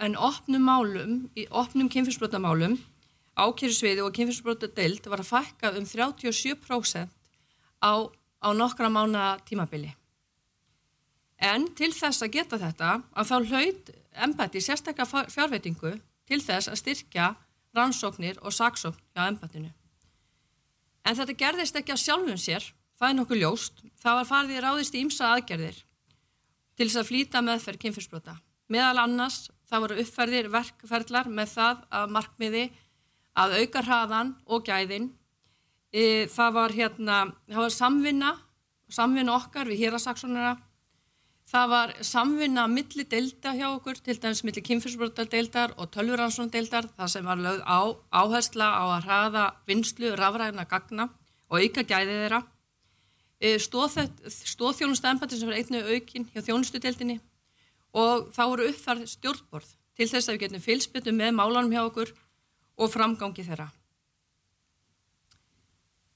en 0.00 0.16
opnum 0.16 0.64
málum, 0.64 1.28
í 1.36 1.44
opnum 1.50 1.90
kynfyrirsbrotamálum 1.92 2.78
ákjörðsviði 3.36 4.04
og 4.04 4.14
kynfyrirsbrota 4.16 4.68
deild 4.76 5.06
var 5.08 5.22
að 5.22 5.30
fækka 5.32 5.72
um 5.78 5.84
37% 5.88 7.12
á, 7.80 7.92
á 8.40 8.48
nokkra 8.52 8.88
mána 8.88 9.38
tímabili. 9.44 9.92
En 11.38 11.68
til 11.74 11.92
þess 11.92 12.22
að 12.22 12.34
geta 12.36 12.58
þetta 12.60 13.02
að 13.12 13.30
þá 13.30 13.36
hlaut 13.50 13.92
ennbætti 14.12 14.60
sérstakka 14.62 15.06
fjárveitingu 15.06 15.96
til 16.28 16.40
þess 16.40 16.70
að 16.70 16.80
styrkja 16.82 17.30
rannsóknir 17.76 18.38
og 18.42 18.52
saksókn 18.52 19.00
hjá 19.12 19.26
ennbættinu. 19.26 19.72
En 21.02 21.16
þetta 21.18 21.38
gerðist 21.38 21.76
ekki 21.76 21.96
á 21.96 21.98
sjálfum 21.98 22.38
sér, 22.38 22.62
það 23.00 23.08
er 23.08 23.16
nokkuð 23.18 23.40
ljóst, 23.42 23.80
það 23.98 24.18
var 24.20 24.28
farið 24.28 24.62
ráðist 24.62 24.94
í 24.94 25.02
ymsa 25.02 25.32
aðgerðir 25.34 25.80
til 26.76 26.88
þess 26.88 27.00
að 27.02 27.08
flýta 27.10 27.42
meðferð 27.44 27.82
kynfyrsbrota. 27.84 28.36
Meðal 28.72 29.02
annars 29.02 29.50
það 29.68 29.84
voru 29.84 30.00
uppferðir 30.02 30.48
verkferðlar 30.52 31.28
með 31.32 31.54
það 31.56 31.84
að 31.98 32.14
markmiði 32.16 32.64
að 33.38 33.56
auka 33.60 33.82
hraðan 33.86 34.34
og 34.46 34.66
gæðin. 34.66 35.08
E, 35.92 36.28
það 36.32 36.52
var 36.56 36.74
hérna, 36.76 37.16
það 37.48 37.64
var 37.66 37.74
samvinna, 37.76 38.34
samvinna 38.92 39.36
okkar 39.36 39.68
við 39.68 39.86
hérasaksónara. 39.86 40.54
Það 41.52 41.68
var 41.68 41.90
samvinna 42.06 42.64
milli 42.70 43.04
delta 43.04 43.52
hjá 43.56 43.66
okkur, 43.74 43.98
til 44.00 44.16
dæmis 44.20 44.40
milli 44.46 44.62
kynfyrsbrota 44.64 45.26
deildar 45.28 45.74
og 45.76 45.90
tölvuransson 45.92 46.52
deildar, 46.52 46.86
það 46.96 47.10
sem 47.12 47.28
var 47.28 47.40
lögð 47.44 47.64
á 47.68 47.80
áhersla 48.22 48.68
á 48.72 48.84
að 48.86 49.04
hraða 49.08 49.44
vinslu, 49.68 50.14
rafræðina 50.16 50.64
gagna 50.70 51.10
og 51.50 51.60
auka 51.60 51.84
gæði 51.84 52.16
þeirra. 52.22 52.40
Eh, 53.42 53.58
stóðþjónustu 53.58 55.08
ennbætti 55.10 55.34
sem 55.34 55.48
var 55.50 55.56
einnig 55.58 55.86
aukinn 55.90 56.28
hjá 56.30 56.44
þjónustudeldinni 56.46 57.16
og 57.98 58.28
þá 58.30 58.42
eru 58.44 58.66
uppfærð 58.70 59.08
stjórnborð 59.10 59.70
til 59.98 60.06
þess 60.06 60.28
að 60.28 60.36
við 60.36 60.42
getum 60.44 60.62
fylgsbyttum 60.62 61.16
með 61.18 61.32
málanum 61.40 61.72
hjá 61.74 61.80
okkur 61.82 62.12
og 62.78 62.92
framgangi 62.92 63.42
þeirra. 63.48 63.66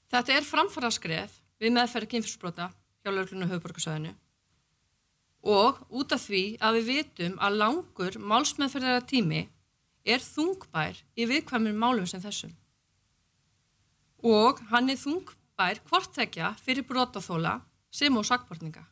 Þetta 0.07 0.37
er 0.37 0.47
framfara 0.47 0.91
skref 0.95 1.33
við 1.59 1.75
meðferði 1.75 2.09
kynfyrsbrota 2.13 2.69
hjá 2.71 3.11
löglunu 3.11 3.49
höfuborgarsöðinu 3.51 4.13
og 5.51 5.81
út 5.99 6.15
af 6.15 6.23
því 6.29 6.43
að 6.63 6.79
við 6.79 6.91
vitum 6.93 7.35
að 7.43 7.59
langur 7.59 8.15
málsmeðferðara 8.23 9.03
tími 9.09 9.41
er 10.07 10.23
þungbær 10.23 11.03
í 11.19 11.27
viðkvæmum 11.27 11.75
málum 11.75 12.07
sem 12.07 12.23
þessum 12.23 12.55
og 14.23 14.63
hann 14.71 14.95
er 14.95 15.03
þungbær 15.03 15.36
bær 15.57 15.81
hvortvekja 15.89 16.53
fyrir 16.61 16.85
brotaþóla 16.87 17.59
sem 17.91 18.15
og 18.17 18.25
sakbortninga. 18.27 18.83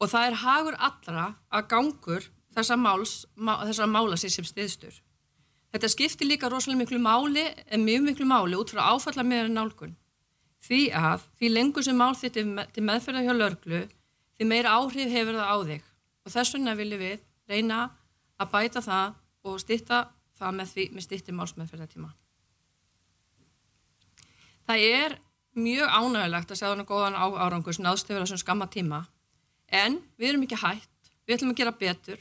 Og 0.00 0.10
það 0.12 0.28
er 0.28 0.40
hagur 0.42 0.76
allra 0.76 1.26
að 1.48 1.68
gangur 1.72 2.30
þessa, 2.56 2.76
máls, 2.76 3.24
má, 3.36 3.56
mála 3.88 4.16
sér 4.20 4.34
sem 4.34 4.46
stiðstur. 4.48 5.00
Þetta 5.72 5.92
skiptir 5.92 6.28
líka 6.28 6.48
rosalega 6.52 6.84
miklu 6.84 7.00
máli 7.02 7.44
en 7.66 7.84
mjög 7.84 8.04
miklu 8.10 8.26
máli 8.28 8.56
út 8.56 8.72
frá 8.72 8.84
áfalla 8.92 9.24
meðan 9.26 9.56
nálgun. 9.56 9.96
Því 10.64 10.80
að 10.96 11.26
því 11.38 11.52
lengur 11.52 11.84
sem 11.84 11.96
mál 11.96 12.14
þitt 12.16 12.38
til 12.38 12.84
meðferða 12.84 13.24
hjá 13.26 13.34
lörglu 13.36 13.82
því 14.36 14.48
meira 14.48 14.76
áhrif 14.76 15.12
hefur 15.12 15.36
það 15.36 15.52
á 15.52 15.56
þig 15.70 15.90
og 16.26 16.32
þess 16.34 16.54
vegna 16.56 16.76
viljum 16.78 17.02
við 17.02 17.18
reyna 17.48 17.80
að 18.40 18.52
bæta 18.52 18.82
það 18.84 19.18
og 19.46 19.60
stitta 19.62 20.00
það 20.36 20.56
með, 20.58 20.72
með 20.92 21.06
stitti 21.06 21.34
málsmeðferðartíma. 21.36 22.10
Það 24.66 24.88
er 24.96 25.18
mjög 25.56 25.88
ánægilegt 25.88 26.52
að 26.52 26.58
segja 26.58 26.72
þannig 26.74 26.88
góðan 26.90 27.16
árangus 27.16 27.80
náðstöfur 27.80 28.22
á 28.22 28.24
þessum 28.26 28.42
skamma 28.42 28.68
tíma. 28.72 29.02
En 29.72 29.98
við 30.20 30.30
erum 30.30 30.44
ekki 30.46 30.60
hægt, 30.60 31.10
við 31.26 31.38
ætlum 31.38 31.54
að 31.54 31.60
gera 31.62 31.74
betur 31.80 32.20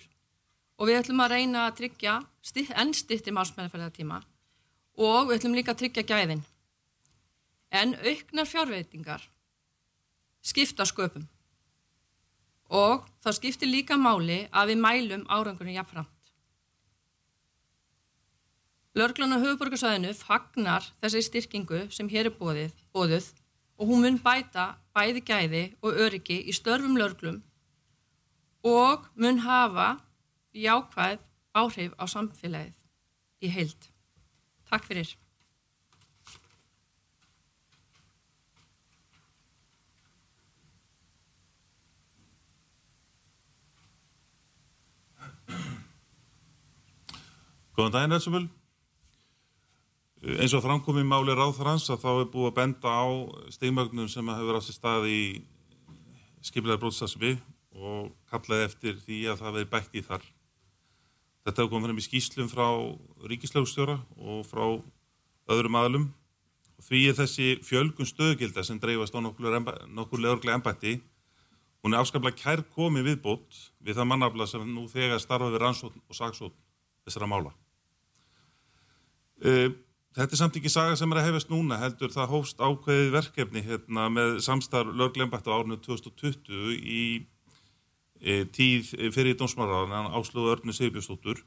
og 0.80 0.90
við 0.90 1.00
ætlum 1.02 1.22
að 1.24 1.36
reyna 1.36 1.68
að 1.68 1.78
tryggja 1.82 2.16
enn 2.82 2.96
stittir 2.96 3.36
málsmeðferðartíma 3.36 4.22
og 4.98 5.30
við 5.30 5.38
ætlum 5.38 5.56
líka 5.58 5.76
að 5.76 5.84
tryggja 5.84 6.08
gæðin. 6.10 6.44
En 7.76 7.96
auknar 8.00 8.50
fjárveitingar 8.50 9.30
skipta 10.46 10.86
sköpum 10.88 11.28
og 12.72 13.06
þá 13.22 13.30
skiptir 13.38 13.70
líka 13.70 13.98
máli 14.00 14.46
að 14.52 14.74
við 14.74 14.82
mælum 14.82 15.26
árangunum 15.30 15.76
jafnfram 15.76 16.15
Lörglan 18.96 19.36
á 19.36 19.44
höfuborgarsæðinu 19.44 20.14
fagnar 20.16 20.86
þessi 21.04 21.26
styrkingu 21.26 21.82
sem 21.92 22.08
hér 22.08 22.30
er 22.30 22.38
bóðið, 22.38 22.72
bóðuð 22.96 23.28
og 23.76 23.90
hún 23.90 24.06
mun 24.06 24.20
bæta 24.24 24.70
bæði 24.96 25.24
gæði 25.28 25.64
og 25.84 26.00
öryggi 26.06 26.38
í 26.48 26.56
störfum 26.56 26.96
lörglum 26.96 27.42
og 28.64 29.04
mun 29.20 29.44
hafa 29.44 29.98
jákvæð 30.56 31.20
áhrif 31.60 31.92
á 32.00 32.08
samfélagið 32.08 32.80
í 33.44 33.52
heild. 33.52 33.92
Takk 34.72 34.88
fyrir. 34.88 35.12
Góðan 47.76 47.92
daginn, 47.92 48.16
Elsumul 48.16 48.48
eins 50.26 50.54
og 50.58 50.64
framkomi 50.66 51.04
máli 51.06 51.36
ráðfrans 51.38 51.86
að 51.94 52.02
þá 52.02 52.10
er 52.12 52.30
búið 52.34 52.48
að 52.50 52.56
benda 52.58 52.90
á 52.90 53.06
stegmögnum 53.54 54.08
sem 54.10 54.32
hefur 54.34 54.58
átt 54.58 54.72
í 54.72 54.74
stað 54.74 55.06
í 55.12 55.22
skipilega 56.46 56.82
bróðstasmi 56.82 57.36
og 57.78 58.10
kallaði 58.32 58.66
eftir 58.66 58.98
því 59.04 59.20
að 59.30 59.44
það 59.44 59.58
veri 59.60 59.70
bætt 59.76 59.94
í 59.94 60.04
þar. 60.06 60.26
Þetta 61.46 61.62
hefur 61.62 61.74
komið 61.76 61.90
fram 61.92 62.02
í 62.02 62.06
skýslum 62.08 62.50
frá 62.50 62.68
ríkislaugstjóra 63.30 64.00
og 64.18 64.42
frá 64.50 64.66
öðrum 65.54 65.78
aðlum 65.78 66.08
og 66.76 66.88
því 66.90 67.04
er 67.12 67.20
þessi 67.22 67.52
fjölgun 67.62 68.10
stöðgilda 68.10 68.66
sem 68.66 68.82
dreifast 68.82 69.14
á 69.14 69.22
nokkur 69.22 70.22
leðurglega 70.26 70.58
ennbætti 70.58 70.98
hún 71.86 71.94
er 71.94 72.02
afskaplega 72.02 72.42
kær 72.42 72.66
komið 72.74 73.12
viðbót 73.12 73.62
við 73.78 74.00
það 74.00 74.10
mannafla 74.10 74.50
sem 74.50 74.66
nú 74.66 74.88
þegar 74.90 75.22
starfa 75.22 75.54
við 75.54 75.62
rannsótt 75.62 76.02
og 76.02 76.18
sagsótt 76.18 76.56
þessara 77.06 77.30
mála. 77.30 77.54
Uh, 79.46 79.70
Þetta 80.16 80.32
er 80.32 80.40
samt 80.40 80.56
ekki 80.56 80.72
saga 80.72 80.96
sem 80.96 81.12
er 81.12 81.20
að 81.20 81.26
hefast 81.28 81.50
núna 81.52 81.76
heldur 81.82 82.12
það 82.14 82.30
hófst 82.32 82.62
ákveðið 82.64 83.10
verkefni 83.12 83.64
hérna, 83.66 84.06
með 84.08 84.38
samstarf 84.46 84.94
löglembætt 84.96 85.50
á 85.52 85.60
árinu 85.60 85.76
2020 85.84 86.78
í 86.80 87.02
e, 88.24 88.46
tíð 88.56 88.94
fyrir 89.12 89.36
dómsmáraðan 89.36 90.14
áslúðu 90.16 90.54
örnu 90.54 90.76
Sigurbjörnstóttur 90.78 91.44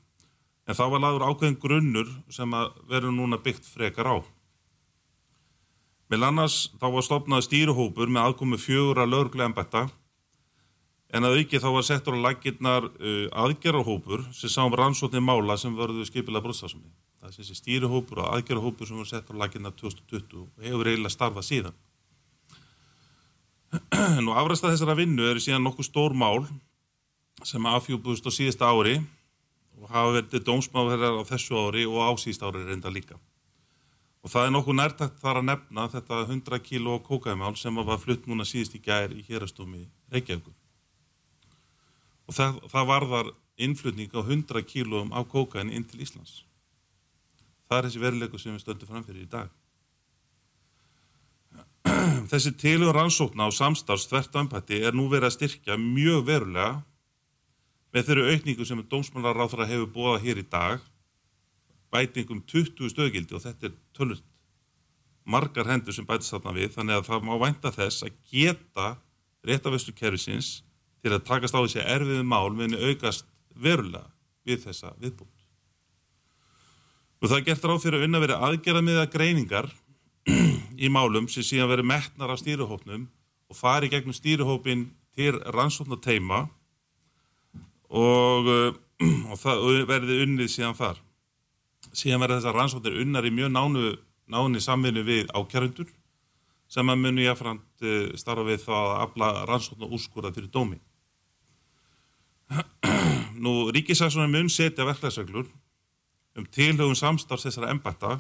en 0.69 0.77
þá 0.77 0.85
var 0.85 1.01
laður 1.01 1.25
ákveðin 1.31 1.59
grunnur 1.63 2.13
sem 2.29 2.53
að 2.53 2.77
verður 2.93 3.17
núna 3.17 3.41
byggt 3.41 3.65
frekar 3.65 4.13
á. 4.13 4.17
Með 6.13 6.29
annars 6.29 6.61
þá 6.77 6.87
var 6.93 7.09
stopnað 7.09 7.49
stýruhópur 7.49 8.13
með 8.13 8.29
aðkomi 8.29 8.61
fjögur 8.61 9.01
að 9.01 9.15
löglembætta 9.17 9.87
en 11.17 11.25
að 11.25 11.41
auki 11.41 11.57
þá 11.57 11.71
var 11.73 11.89
settur 11.89 12.21
á 12.21 12.25
laginnar 12.29 12.93
uh, 12.93 13.27
aðgerrahópur 13.33 14.29
sem 14.37 14.53
sá 14.53 14.67
um 14.69 14.77
rannsóknir 14.77 15.25
mála 15.25 15.57
sem 15.57 15.73
verður 15.73 16.05
skipilað 16.05 16.51
brotstafsumið 16.51 17.08
það 17.29 17.35
er 17.35 17.45
þessi 17.45 17.59
stýrihópur 17.59 18.23
og 18.23 18.31
aðgerahópur 18.33 18.89
sem 18.89 18.97
var 18.97 19.09
sett 19.09 19.29
á 19.29 19.35
laginna 19.37 19.73
2020 19.77 20.47
og 20.47 20.65
hefur 20.65 20.89
eiginlega 20.89 21.13
starfað 21.13 21.47
síðan. 21.49 21.77
Nú 24.25 24.33
afræsta 24.33 24.73
þessara 24.73 24.97
vinnu 24.97 25.27
eru 25.29 25.43
síðan 25.43 25.67
nokkuð 25.67 25.91
stór 25.91 26.17
mál 26.17 26.47
sem 27.45 27.69
afhjúbúðust 27.69 28.25
á 28.25 28.33
síðasta 28.33 28.71
ári 28.73 28.97
og 29.79 29.93
hafa 29.93 30.15
verið 30.17 30.47
dómsmáðherrar 30.49 31.21
á 31.21 31.23
þessu 31.29 31.61
ári 31.61 31.85
og 31.85 32.01
á 32.01 32.11
síðast 32.17 32.47
ári 32.49 32.65
reynda 32.65 32.93
líka. 32.93 33.21
Og 34.25 34.33
það 34.33 34.49
er 34.49 34.57
nokkuð 34.57 34.81
nærtakt 34.81 35.21
þar 35.21 35.43
að 35.43 35.49
nefna 35.53 35.87
þetta 35.93 36.25
100 36.25 36.65
kíló 36.65 36.97
kókaimál 37.05 37.55
sem 37.61 37.77
var 37.77 38.01
flutt 38.01 38.27
núna 38.27 38.49
síðast 38.49 38.75
í 38.75 38.83
gær 38.83 39.13
í 39.13 39.21
hérastómi 39.29 39.85
Reykjavíkur. 40.11 40.57
Og 42.29 42.35
það, 42.35 42.59
það 42.73 42.91
varðar 42.95 43.33
innflutning 43.61 44.13
á 44.17 44.21
100 44.25 44.65
kílóum 44.65 45.13
af 45.13 45.29
kókain 45.29 45.71
inn 45.71 45.85
til 45.85 46.03
Íslands. 46.03 46.48
Það 47.69 47.79
er 47.79 47.89
þessi 47.89 48.03
veruleiku 48.03 48.41
sem 48.41 48.55
við 48.55 48.65
stöndum 48.65 48.91
framfyrir 48.91 49.25
í 49.25 49.31
dag. 49.31 49.49
þessi 52.33 52.53
tilur 52.61 52.97
rannsókna 52.97 53.49
á 53.49 53.51
samstarfs 53.53 54.09
þvert 54.09 54.37
á 54.37 54.41
embætti 54.43 54.81
er 54.85 54.97
nú 54.97 55.09
verið 55.13 55.31
að 55.31 55.37
styrkja 55.37 55.77
mjög 55.81 56.25
verulega 56.29 56.71
með 57.95 58.09
þeirri 58.09 58.33
aukningu 58.35 58.67
sem 58.69 58.83
dómsmálaráþra 58.93 59.69
hefur 59.69 59.93
búið 59.95 60.25
hér 60.27 60.43
í 60.43 60.47
dag 60.49 60.83
bætingum 61.93 62.43
20 62.45 62.93
stöðgildi 62.93 63.37
og 63.37 63.45
þetta 63.45 63.71
er 63.71 63.79
tölvöld 63.97 64.25
margar 65.29 65.69
hendur 65.69 65.97
sem 65.97 66.07
bætist 66.09 66.33
þarna 66.33 66.55
við 66.57 66.75
þannig 66.77 66.99
að 66.99 67.09
það 67.09 67.27
má 67.29 67.35
vænta 67.43 67.73
þess 67.73 68.05
að 68.07 68.21
geta 68.33 68.89
réttavestu 69.49 69.95
kerfisins 69.97 70.53
til 71.03 71.13
að 71.15 71.25
takast 71.29 71.57
á 71.57 71.61
þessi 71.61 71.85
erfiðu 71.85 72.25
mál 72.27 72.49
meðan 72.53 72.81
aukast 72.89 73.29
verulega 73.55 74.09
við 74.49 74.65
þessa 74.67 74.95
viðbútt. 75.01 75.38
Og 77.19 77.31
það 77.33 77.47
gert 77.49 77.65
ráð 77.67 77.81
fyrir 77.83 77.99
að 77.99 78.07
unna 78.07 78.21
verið 78.23 78.43
aðgerða 78.47 78.83
með 78.87 79.01
að 79.03 79.13
greiningar 79.17 79.69
í 80.79 80.91
málum 80.93 81.27
sem 81.31 81.43
síðan 81.43 81.73
verið 81.73 81.89
metnar 81.91 82.31
af 82.31 82.39
stýruhópnum 82.43 83.09
og 83.49 83.59
fari 83.59 83.91
gegnum 83.91 84.15
stýruhópin 84.15 84.87
til 85.19 85.35
rannsóknar 85.51 85.99
teima 86.05 86.45
og, 87.91 88.51
og 89.03 89.37
það 89.41 89.65
verði 89.89 90.23
unnið 90.27 90.53
síðan 90.53 90.79
þar. 90.79 91.03
Síðan 91.91 92.23
verði 92.23 92.39
þessar 92.39 92.59
rannsóknir 92.61 93.01
unnar 93.03 93.27
í 93.27 93.35
mjög 93.35 93.55
nánu, 93.57 93.95
náni 94.31 94.63
samvinni 94.63 95.03
við 95.03 95.33
ákjærundur 95.35 95.91
sem 96.71 96.93
að 96.93 97.01
muni 97.03 97.25
jáfnframt 97.25 97.87
starfa 98.21 98.45
við 98.47 98.63
þá 98.63 98.75
að 98.77 98.97
afla 99.09 99.33
rannsóknar 99.49 99.95
úrskurða 99.97 100.35
fyrir 100.37 100.53
dómi. 100.55 100.79
Nú, 103.43 103.73
ríkisaksónum 103.75 104.31
mun 104.37 104.53
setja 104.53 104.87
verklæðsreglur 104.87 105.49
um 106.39 106.47
tilhugum 106.47 106.97
samstarfs 106.99 107.49
þessara 107.49 107.73
embætta 107.75 108.19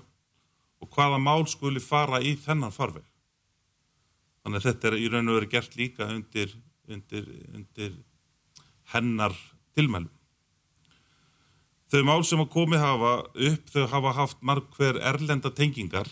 og 0.83 0.91
hvaða 0.95 1.19
mál 1.23 1.47
skuli 1.51 1.83
fara 1.83 2.21
í 2.23 2.35
þennan 2.39 2.75
farveg. 2.75 3.07
Þannig 4.43 4.61
að 4.61 4.69
þetta 4.69 4.89
er 4.89 4.99
í 4.99 5.09
raun 5.13 5.31
og 5.31 5.39
verið 5.39 5.55
gert 5.55 5.75
líka 5.79 6.09
undir, 6.13 6.55
undir, 6.89 7.27
undir 7.55 7.99
hennar 8.93 9.35
tilmælum. 9.77 10.13
Þau 11.89 12.03
mál 12.05 12.23
sem 12.27 12.41
að 12.43 12.51
komið 12.53 12.83
hafa 12.85 13.13
upp, 13.49 13.71
þau 13.73 13.85
hafa 13.95 14.15
haft 14.19 14.43
marg 14.45 14.67
hver 14.77 14.99
erlenda 15.09 15.51
tengingar 15.55 16.11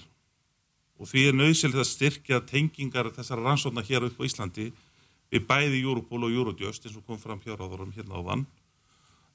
og 0.96 1.10
því 1.10 1.26
er 1.28 1.36
nöðsilegt 1.36 1.82
að 1.82 1.90
styrkja 1.90 2.40
tengingar 2.48 3.10
þessara 3.12 3.44
rannsóknar 3.44 3.84
hér 3.84 4.06
upp 4.08 4.22
á 4.22 4.24
Íslandi 4.24 4.70
við 5.32 5.44
bæði 5.48 5.82
Europol 5.82 6.24
og 6.24 6.32
Eurodjöst 6.32 6.86
eins 6.86 6.96
og 6.96 7.04
kom 7.04 7.20
fram 7.20 7.42
hér 7.44 7.60
á 7.60 7.66
þorum 7.66 7.92
hérna 7.92 8.16
á 8.16 8.22
vann 8.24 8.46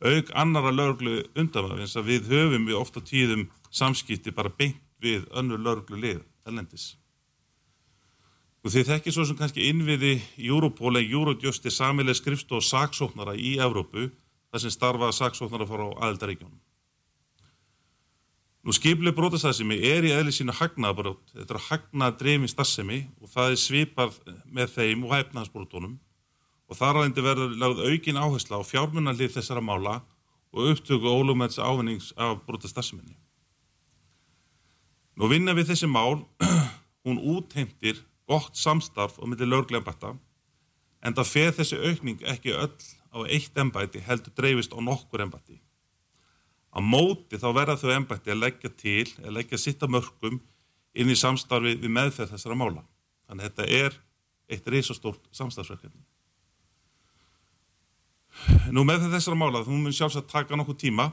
auk 0.02 0.32
annara 0.34 0.72
löglu 0.74 1.20
undanvæð 1.38 1.84
eins 1.84 1.98
að 2.00 2.10
við 2.10 2.32
höfum 2.32 2.66
við 2.70 2.80
ofta 2.80 3.04
tíðum 3.06 3.46
samskipti 3.70 4.34
bara 4.36 4.50
beint 4.50 4.82
við 5.02 5.28
önnur 5.38 5.62
löglu 5.62 6.00
lið 6.00 6.24
erlendis. 6.46 6.96
Og 8.62 8.74
því 8.74 8.84
þekkir 8.90 9.16
svo 9.16 9.26
sem 9.26 9.38
kannski 9.38 9.70
innviði 9.70 10.20
Eurodjöst 10.38 11.66
er 11.66 11.74
samileg 11.74 12.18
skrifst 12.18 12.52
og 12.54 12.66
saksóknara 12.66 13.34
í 13.34 13.56
Evrópu 13.58 14.10
þar 14.52 14.62
sem 14.62 14.74
starfa 14.74 15.10
saksóknara 15.16 15.66
fór 15.66 15.88
á 15.90 15.90
aðeldaríkjónum 16.06 16.60
Nú 18.62 18.76
skiplega 18.78 19.18
brótastæðsemi 19.18 19.80
er 19.90 20.06
í 20.06 20.12
eðli 20.14 20.32
sínu 20.36 20.54
hagnaðabrót, 20.54 21.32
þetta 21.34 21.56
er 21.56 21.64
hagnaðdreifin 21.66 22.52
starfsemi 22.52 23.00
og 23.18 23.32
það 23.32 23.54
er 23.54 23.58
svipað 23.58 24.20
með 24.46 24.76
þeim 24.76 25.06
og 25.08 25.16
hæfnaðsbrótunum 25.16 25.96
og 26.72 26.80
þar 26.80 27.02
alveg 27.02 27.26
verður 27.26 27.58
lagð 27.60 27.82
aukin 27.90 28.20
áhersla 28.22 28.62
á 28.64 28.64
fjármunarlið 28.64 29.36
þessara 29.36 29.64
mála 29.64 29.98
og 30.56 30.72
upptöku 30.72 31.12
ólumæts 31.12 31.60
ávinnings 31.60 32.14
af 32.16 32.40
brótastæðseminni. 32.48 33.18
Nú 35.20 35.28
vinna 35.28 35.56
við 35.56 35.74
þessi 35.74 35.90
mál, 35.92 36.24
hún 37.04 37.20
útheimtir 37.20 38.00
gott 38.28 38.56
samstarf 38.56 39.20
og 39.20 39.28
myndir 39.28 39.50
löglega 39.52 39.82
embætta 39.82 40.14
en 41.04 41.18
það 41.18 41.32
feð 41.34 41.52
þessi 41.60 41.80
aukning 41.90 42.24
ekki 42.32 42.56
öll 42.56 42.88
á 43.12 43.20
eitt 43.28 43.58
embæti 43.60 44.04
heldur 44.06 44.36
dreifist 44.38 44.72
á 44.72 44.80
nokkur 44.80 45.26
embæti. 45.26 45.60
Á 46.72 46.80
móti 46.80 47.36
þá 47.36 47.50
verða 47.58 47.76
þau 47.82 47.92
ennbætti 47.98 48.32
að 48.32 48.44
leggja 48.46 48.72
til, 48.80 49.10
að 49.26 49.36
leggja 49.42 49.60
sitt 49.60 49.84
að 49.84 49.98
mörgum 49.98 50.40
inn 50.96 51.12
í 51.12 51.20
samstarfi 51.20 51.76
við 51.76 51.92
meðferð 51.92 52.38
þessara 52.38 52.56
mála. 52.56 52.86
Þannig 53.28 53.44
að 53.44 53.50
þetta 53.50 53.82
er 53.82 54.00
eitt 54.52 54.72
reysastórt 54.72 55.28
samstarfsverkefni. 55.36 56.06
Nú 58.72 58.86
meðferð 58.88 59.18
þessara 59.18 59.40
mála, 59.40 59.64
þú 59.66 59.80
mun 59.80 59.96
sjálfsagt 59.96 60.30
taka 60.32 60.58
nokkuð 60.60 60.80
tíma, 60.86 61.10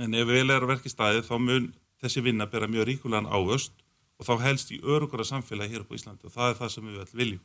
en 0.00 0.14
ef 0.16 0.28
vel 0.28 0.46
er 0.50 0.62
að 0.62 0.72
verki 0.74 0.92
staðið 0.92 1.26
þá 1.28 1.34
mun 1.40 1.72
þessi 2.02 2.22
vinna 2.24 2.46
bera 2.50 2.68
mjög 2.68 2.88
ríkulegan 2.90 3.28
ávöst 3.28 3.72
og 4.20 4.28
þá 4.28 4.46
helst 4.46 4.72
í 4.72 4.80
örugara 4.84 5.24
samfélagi 5.24 5.74
hér 5.74 5.84
upp 5.84 5.92
á 5.92 5.96
Íslandi 5.98 6.28
og 6.28 6.32
það 6.32 6.50
er 6.50 6.58
það 6.60 6.72
sem 6.72 6.88
við 6.88 7.02
öll 7.02 7.20
viljum. 7.20 7.44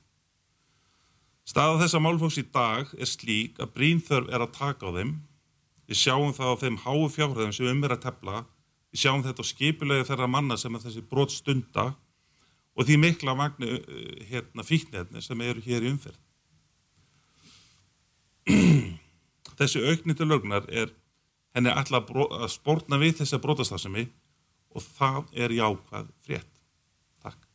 Staða 1.47 1.81
þessa 1.81 1.99
málfóks 2.03 2.37
í 2.39 2.45
dag 2.53 2.91
er 2.95 3.09
slík 3.09 3.59
að 3.59 3.73
brínþörf 3.75 4.31
er 4.31 4.43
að 4.45 4.55
taka 4.55 4.87
á 4.87 4.95
þeim 4.99 5.15
Við 5.91 5.99
sjáum 5.99 6.29
það 6.31 6.51
á 6.55 6.61
þeim 6.61 6.75
háu 6.85 7.07
fjárhæðum 7.11 7.49
sem 7.51 7.67
um 7.67 7.81
er 7.83 7.91
að 7.97 8.05
tefla, 8.05 8.45
við 8.95 9.01
sjáum 9.01 9.23
þetta 9.25 9.43
á 9.43 9.51
skipulegu 9.51 10.05
þeirra 10.07 10.27
manna 10.31 10.55
sem 10.55 10.77
er 10.77 10.83
þessi 10.85 11.01
brot 11.03 11.33
stunda 11.35 11.89
og 12.79 12.87
því 12.87 12.95
mikla 13.01 13.33
magni 13.35 13.81
hérna, 14.29 14.63
fíknefni 14.63 15.19
sem 15.19 15.43
eru 15.43 15.59
hér 15.65 15.83
í 15.83 15.91
umferð. 15.91 16.15
Þessi 19.59 19.83
aukni 19.85 20.15
til 20.17 20.27
lögnar 20.29 20.65
er 20.69 20.89
henni 21.55 21.71
alltaf 21.73 22.09
að 22.15 22.47
spórna 22.51 22.99
við 23.01 23.21
þessa 23.21 23.39
brotastasemi 23.43 24.07
og 24.71 24.85
það 24.85 25.31
er 25.35 25.53
jákvæð 25.55 26.11
frétt. 26.25 26.51
Takk. 27.21 27.47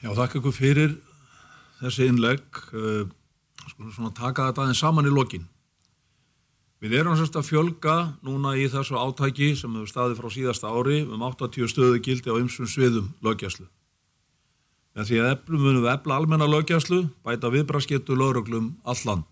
Já, 0.00 0.12
þakka 0.16 0.40
ykkur 0.40 0.56
fyrir 0.56 0.98
þessi 1.80 2.10
innlegg. 2.10 2.44
Skulum 3.70 3.94
svona 3.94 4.12
taka 4.16 4.50
þetta 4.50 4.66
aðeins 4.66 4.84
saman 4.84 5.08
í 5.08 5.14
lokin. 5.14 5.48
Við 6.80 6.94
erum 6.96 7.16
sérst 7.18 7.34
að 7.36 7.44
fjölga 7.50 7.94
núna 8.24 8.54
í 8.56 8.64
þessu 8.72 8.96
átæki 8.96 9.50
sem 9.58 9.74
hefur 9.76 9.90
staðið 9.90 10.20
frá 10.22 10.28
síðasta 10.32 10.70
ári 10.72 11.02
um 11.04 11.20
80 11.26 11.68
stöðu 11.68 12.00
gildi 12.00 12.32
á 12.32 12.40
ymsum 12.40 12.68
sviðum 12.70 13.10
lögjæslu. 13.20 13.66
Með 14.96 15.10
því 15.10 15.20
að 15.20 15.28
eflum 15.34 15.66
munum 15.66 15.84
við 15.84 15.92
efla 15.92 16.16
almenna 16.16 16.48
lögjæslu, 16.48 17.02
bæta 17.20 17.52
viðbrasketu 17.52 18.16
lögreglum 18.16 18.72
all 18.88 19.04
land. 19.04 19.28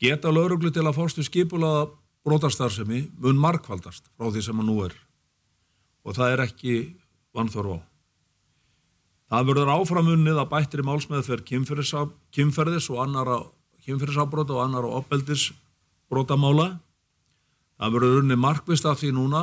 Geta 0.00 0.32
lögreglu 0.32 0.72
til 0.72 0.86
að 0.88 0.96
fórstu 0.96 1.26
skipulaða 1.26 1.90
brotarstarfsemi 2.24 3.04
mun 3.20 3.36
markvaldast 3.36 4.08
frá 4.16 4.32
því 4.32 4.48
sem 4.48 4.64
að 4.64 4.70
nú 4.72 4.80
er. 4.88 4.96
Og 6.08 6.16
það 6.16 6.32
er 6.32 6.46
ekki 6.48 6.74
vannþorf 7.36 7.76
á. 7.76 7.78
Það 9.30 9.50
verður 9.52 9.76
áframunnið 9.76 10.40
að 10.40 10.52
bættri 10.56 10.82
málsmeðferð 10.88 11.44
kynferðis 12.32 12.88
og 12.88 13.02
annara 13.04 13.42
kynferðisafbróta 13.84 14.56
og 14.56 14.64
annara 14.64 14.96
opbeldisbrótamála. 16.10 16.80
Það 17.80 17.92
verður 17.94 18.20
unni 18.20 18.36
markvist 18.36 18.84
af 18.84 19.00
því 19.00 19.12
núna 19.14 19.42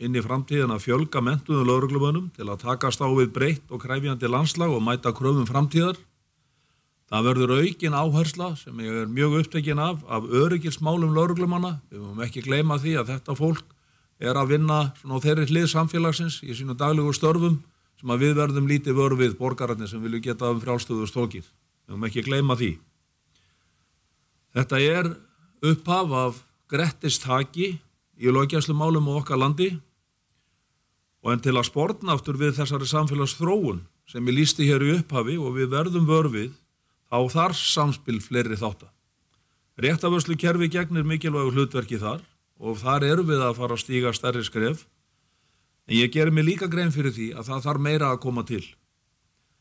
inn 0.00 0.16
í 0.16 0.22
framtíðin 0.24 0.72
að 0.72 0.86
fjölga 0.86 1.20
mentuðum 1.20 1.68
lauruglumönum 1.68 2.30
til 2.34 2.48
að 2.48 2.64
takast 2.64 3.00
á 3.04 3.06
við 3.12 3.32
breytt 3.34 3.70
og 3.70 3.82
kræfjandi 3.84 4.28
landslag 4.28 4.72
og 4.72 4.82
mæta 4.82 5.12
kröfum 5.12 5.46
framtíðar. 5.46 5.98
Það 7.10 7.26
verður 7.26 7.54
aukin 7.60 7.94
áhersla 7.94 8.56
sem 8.56 8.80
ég 8.80 9.02
er 9.02 9.06
mjög 9.10 9.40
upptekinn 9.42 9.78
af, 9.78 10.00
af 10.08 10.24
öryggismálum 10.24 11.14
lauruglumanna. 11.14 11.80
Við 11.90 12.00
mögum 12.00 12.24
ekki 12.24 12.42
gleyma 12.42 12.78
því 12.78 12.96
að 13.00 13.14
þetta 13.14 13.36
fólk 13.36 13.64
er 14.20 14.36
að 14.36 14.54
vinna 14.54 14.92
svona 15.00 15.20
á 15.20 15.24
þeirri 15.24 15.48
hlið 15.50 15.70
samfélagsins 15.70 16.40
í 16.42 16.54
sínu 16.54 16.76
daglegu 16.78 17.12
störfum 17.12 17.60
sem 18.00 18.10
að 18.10 18.22
við 18.24 18.36
verðum 18.38 18.68
lítið 18.70 18.96
vörfið 18.96 19.34
borgararnir 19.36 19.90
sem 19.90 20.00
vilju 20.00 20.22
geta 20.24 20.50
um 20.50 20.60
frjálstöðu 20.62 21.08
stókið. 21.10 21.44
Við 21.44 21.92
höfum 21.92 22.06
ekki 22.08 22.24
gleyma 22.24 22.56
því. 22.56 22.70
Þetta 24.54 24.80
er 24.80 25.10
upphaf 25.64 26.14
af 26.16 26.42
grettistaki 26.70 27.70
í 28.20 28.32
lögjæslu 28.32 28.76
málum 28.76 29.08
á 29.10 29.12
okkar 29.20 29.40
landi 29.40 29.70
og 31.24 31.32
en 31.34 31.42
til 31.44 31.56
að 31.56 31.68
sportna 31.68 32.16
aftur 32.16 32.38
við 32.40 32.56
þessari 32.60 32.88
samfélagsþróun 32.88 33.82
sem 34.10 34.26
ég 34.26 34.38
lísti 34.38 34.68
hér 34.68 34.84
í 34.86 34.94
upphafi 34.98 35.36
og 35.38 35.58
við 35.58 35.72
verðum 35.74 36.08
vörfið 36.08 36.54
þá 37.10 37.18
þar 37.34 37.56
samspil 37.58 38.20
fleiri 38.22 38.56
þáttar. 38.56 38.92
Réttaförslu 39.80 40.36
kerfi 40.36 40.68
gegnir 40.68 41.04
mikilvægu 41.04 41.52
hlutverki 41.54 42.00
þar 42.00 42.24
og 42.60 42.80
þar 42.80 43.06
eru 43.08 43.26
við 43.28 43.44
að 43.44 43.56
fara 43.60 43.76
að 43.76 43.84
stíga 43.84 44.12
stærri 44.16 44.44
skref 44.44 44.86
En 45.90 45.96
ég 45.98 46.12
gerir 46.14 46.30
mig 46.30 46.46
líka 46.46 46.68
grein 46.70 46.92
fyrir 46.94 47.10
því 47.10 47.32
að 47.34 47.48
það 47.48 47.64
þarf 47.64 47.82
meira 47.82 48.08
að 48.14 48.20
koma 48.22 48.44
til. 48.46 48.62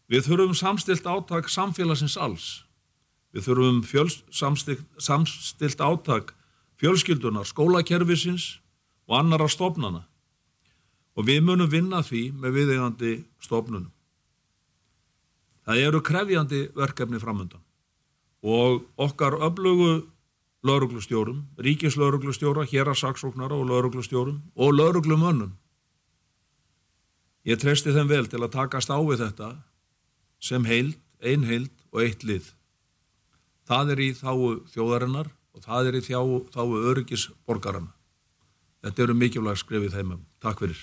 Við 0.10 0.28
þurfum 0.28 0.58
samstilt 0.58 1.08
átak 1.10 1.50
samfélagsins 1.50 2.18
alls. 2.22 2.48
Við 3.34 3.46
þurfum 3.46 3.82
fjöls, 3.86 4.22
samstilt, 4.34 4.86
samstilt 4.98 5.82
átak 5.82 6.34
fjölskyldunar, 6.80 7.46
skólakerfisins 7.46 8.60
og 9.10 9.20
annara 9.20 9.50
stofnana. 9.52 10.06
Og 11.18 11.28
við 11.28 11.44
munum 11.46 11.70
vinna 11.70 12.02
því 12.06 12.30
með 12.40 12.56
viðeigandi 12.58 13.14
stofnunum. 13.44 13.92
Það 15.68 15.82
eru 15.86 16.02
krefjandi 16.02 16.62
verkefni 16.74 17.20
framöndan 17.22 17.62
og 18.42 18.86
okkar 18.96 19.36
öflugu 19.44 20.08
lauruglustjórum, 20.64 21.44
ríkislauruglustjóra, 21.60 22.64
hérasaksóknara 22.68 23.56
og 23.56 23.68
lauruglustjórum 23.68 24.40
og 24.56 24.74
lauruglumönnum. 24.74 25.52
Ég 27.46 27.60
treysti 27.60 27.94
þeim 27.96 28.10
vel 28.10 28.28
til 28.28 28.42
að 28.44 28.56
takast 28.56 28.92
á 28.92 29.00
við 29.00 29.24
þetta 29.24 29.50
sem 30.40 30.66
heild, 30.68 30.98
ein 31.24 31.44
heild 31.48 31.72
og 31.92 32.04
eitt 32.04 32.24
lið. 32.24 32.54
Það 33.70 33.92
er 33.94 34.00
í 34.02 34.10
þáu 34.18 34.46
þjóðarinnar 34.74 35.28
og 35.54 35.66
það 35.66 35.90
er 35.92 35.98
í 36.00 36.06
þáu, 36.08 36.40
þáu 36.50 36.70
öryggis 36.90 37.28
borgarana. 37.46 37.92
Þetta 38.82 39.04
eru 39.06 39.16
mikilvægt 39.20 39.62
skrifið 39.62 39.98
þeimum. 40.00 40.24
Takk 40.42 40.64
fyrir. 40.64 40.80